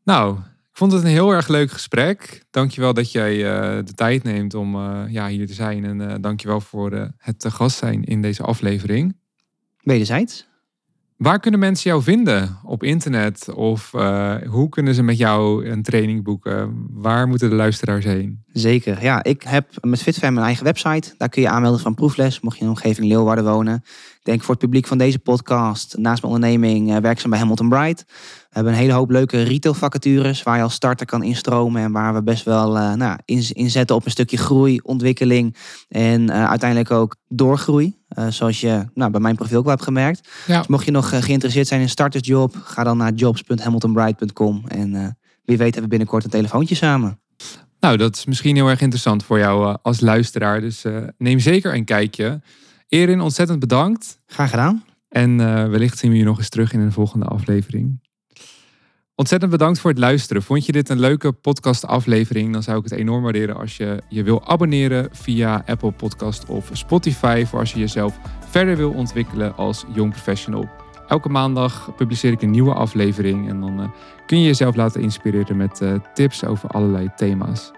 Nou, 0.04 0.38
ik 0.38 0.78
vond 0.78 0.92
het 0.92 1.02
een 1.02 1.08
heel 1.08 1.30
erg 1.30 1.48
leuk 1.48 1.70
gesprek. 1.70 2.44
Dankjewel 2.50 2.94
dat 2.94 3.12
jij 3.12 3.36
de 3.82 3.94
tijd 3.94 4.22
neemt 4.22 4.54
om 4.54 4.76
ja, 5.08 5.28
hier 5.28 5.46
te 5.46 5.54
zijn. 5.54 5.84
En 5.84 6.10
eh 6.10 6.16
dankjewel 6.20 6.60
voor 6.60 7.10
het 7.18 7.40
te 7.40 7.50
gast 7.50 7.78
zijn 7.78 8.04
in 8.04 8.22
deze 8.22 8.42
aflevering. 8.42 9.16
Wederzijds. 9.82 10.46
Waar 11.22 11.40
kunnen 11.40 11.60
mensen 11.60 11.90
jou 11.90 12.02
vinden? 12.02 12.58
Op 12.64 12.82
internet? 12.82 13.52
Of 13.54 13.94
eh, 13.94 14.34
hoe 14.46 14.68
kunnen 14.68 14.94
ze 14.94 15.02
met 15.02 15.18
jou 15.18 15.66
een 15.68 15.82
training 15.82 16.22
boeken? 16.22 16.86
Waar 16.90 17.28
moeten 17.28 17.50
de 17.50 17.56
luisteraars 17.56 18.04
heen? 18.04 18.44
Zeker. 18.52 19.02
Ja, 19.02 19.22
ik 19.22 19.42
heb 19.42 19.68
met 19.80 20.02
FitFam 20.02 20.36
een 20.36 20.42
eigen 20.42 20.64
website. 20.64 21.14
Daar 21.16 21.28
kun 21.28 21.42
je 21.42 21.48
aanmelden 21.48 21.80
van 21.80 21.94
proefles, 21.94 22.40
mocht 22.40 22.54
je 22.56 22.60
in 22.60 22.66
de 22.66 22.72
omgeving 22.72 23.06
Leeuwarden 23.06 23.44
wonen. 23.44 23.74
Ik 24.18 24.20
denk 24.22 24.40
voor 24.40 24.54
het 24.54 24.64
publiek 24.64 24.86
van 24.86 24.98
deze 24.98 25.18
podcast, 25.18 25.96
naast 25.98 26.22
mijn 26.22 26.34
onderneming, 26.34 26.90
eh, 26.94 26.96
werkzaam 26.96 27.30
bij 27.30 27.38
Hamilton 27.38 27.68
Bright. 27.68 28.04
We 28.06 28.14
hebben 28.50 28.72
een 28.72 28.78
hele 28.78 28.92
hoop 28.92 29.10
leuke 29.10 29.42
retail 29.42 29.74
vacatures 29.74 30.42
waar 30.42 30.56
je 30.56 30.62
als 30.62 30.74
starter 30.74 31.06
kan 31.06 31.22
instromen. 31.22 31.82
En 31.82 31.92
waar 31.92 32.14
we 32.14 32.22
best 32.22 32.44
wel 32.44 32.78
eh, 32.78 32.94
nou, 32.94 33.18
inzetten 33.52 33.96
op 33.96 34.04
een 34.04 34.10
stukje 34.10 34.36
groei, 34.36 34.80
ontwikkeling 34.82 35.56
en 35.88 36.32
uiteindelijk 36.32 36.90
ook 36.90 37.16
doorgroei. 37.28 38.00
Eh, 38.14 38.26
zoals 38.28 38.60
je 38.60 38.84
nou, 38.94 39.10
bij 39.10 39.20
mijn 39.20 39.34
profiel 39.34 39.58
ook 39.58 39.64
wel 39.64 39.72
hebt 39.72 39.84
gemerkt. 39.84 40.28
Ja. 40.46 40.58
Dus 40.58 40.66
mocht 40.66 40.84
je 40.84 40.90
nog 40.90 41.12
eh, 41.12 41.22
geïnteresseerd 41.22 41.66
zijn 41.66 41.80
in 41.80 41.86
een 41.86 41.92
startersjob, 41.92 42.56
ga 42.64 42.84
dan 42.84 42.96
naar 42.96 43.12
jobs.hamiltonbright.com. 43.12 44.62
En 44.68 44.94
eh, 44.94 45.06
wie 45.44 45.56
weet 45.56 45.72
hebben 45.72 45.82
we 45.82 45.88
binnenkort 45.88 46.24
een 46.24 46.30
telefoontje 46.30 46.74
samen. 46.74 47.20
Nou, 47.80 47.96
dat 47.96 48.16
is 48.16 48.24
misschien 48.24 48.56
heel 48.56 48.68
erg 48.68 48.80
interessant 48.80 49.24
voor 49.24 49.38
jou 49.38 49.76
als 49.82 50.00
luisteraar. 50.00 50.60
Dus 50.60 50.84
neem 51.18 51.38
zeker 51.38 51.74
een 51.74 51.84
kijkje. 51.84 52.40
Erin, 52.88 53.20
ontzettend 53.20 53.58
bedankt. 53.58 54.20
Graag 54.26 54.50
gedaan. 54.50 54.84
En 55.08 55.36
wellicht 55.70 55.98
zien 55.98 56.10
we 56.10 56.16
je 56.16 56.24
nog 56.24 56.38
eens 56.38 56.48
terug 56.48 56.72
in 56.72 56.80
een 56.80 56.92
volgende 56.92 57.26
aflevering. 57.26 58.00
Ontzettend 59.22 59.52
bedankt 59.52 59.80
voor 59.80 59.90
het 59.90 59.98
luisteren. 59.98 60.42
Vond 60.42 60.66
je 60.66 60.72
dit 60.72 60.88
een 60.88 61.00
leuke 61.00 61.32
podcast-aflevering? 61.32 62.52
Dan 62.52 62.62
zou 62.62 62.78
ik 62.78 62.84
het 62.84 62.92
enorm 62.92 63.22
waarderen 63.22 63.56
als 63.56 63.76
je 63.76 64.02
je 64.08 64.22
wil 64.22 64.48
abonneren 64.48 65.08
via 65.12 65.62
Apple 65.66 65.90
Podcast 65.90 66.46
of 66.46 66.70
Spotify. 66.72 67.44
Voor 67.44 67.58
als 67.58 67.72
je 67.72 67.78
jezelf 67.78 68.18
verder 68.50 68.76
wil 68.76 68.90
ontwikkelen 68.90 69.56
als 69.56 69.84
jong 69.94 70.10
professional. 70.10 70.68
Elke 71.08 71.28
maandag 71.28 71.94
publiceer 71.96 72.32
ik 72.32 72.42
een 72.42 72.50
nieuwe 72.50 72.74
aflevering 72.74 73.48
en 73.48 73.60
dan 73.60 73.80
eh, 73.80 73.88
kun 74.26 74.38
je 74.38 74.46
jezelf 74.46 74.76
laten 74.76 75.00
inspireren 75.00 75.56
met 75.56 75.80
eh, 75.80 75.94
tips 76.14 76.44
over 76.44 76.68
allerlei 76.68 77.10
thema's. 77.16 77.70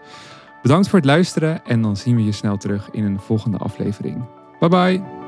Bedankt 0.63 0.89
voor 0.89 0.99
het 0.99 1.09
luisteren 1.09 1.65
en 1.65 1.83
dan 1.83 1.97
zien 1.97 2.17
we 2.17 2.25
je 2.25 2.33
snel 2.33 2.57
terug 2.57 2.91
in 2.91 3.05
een 3.05 3.21
volgende 3.21 3.59
aflevering. 3.59 4.25
Bye 4.59 4.69
bye! 4.69 5.24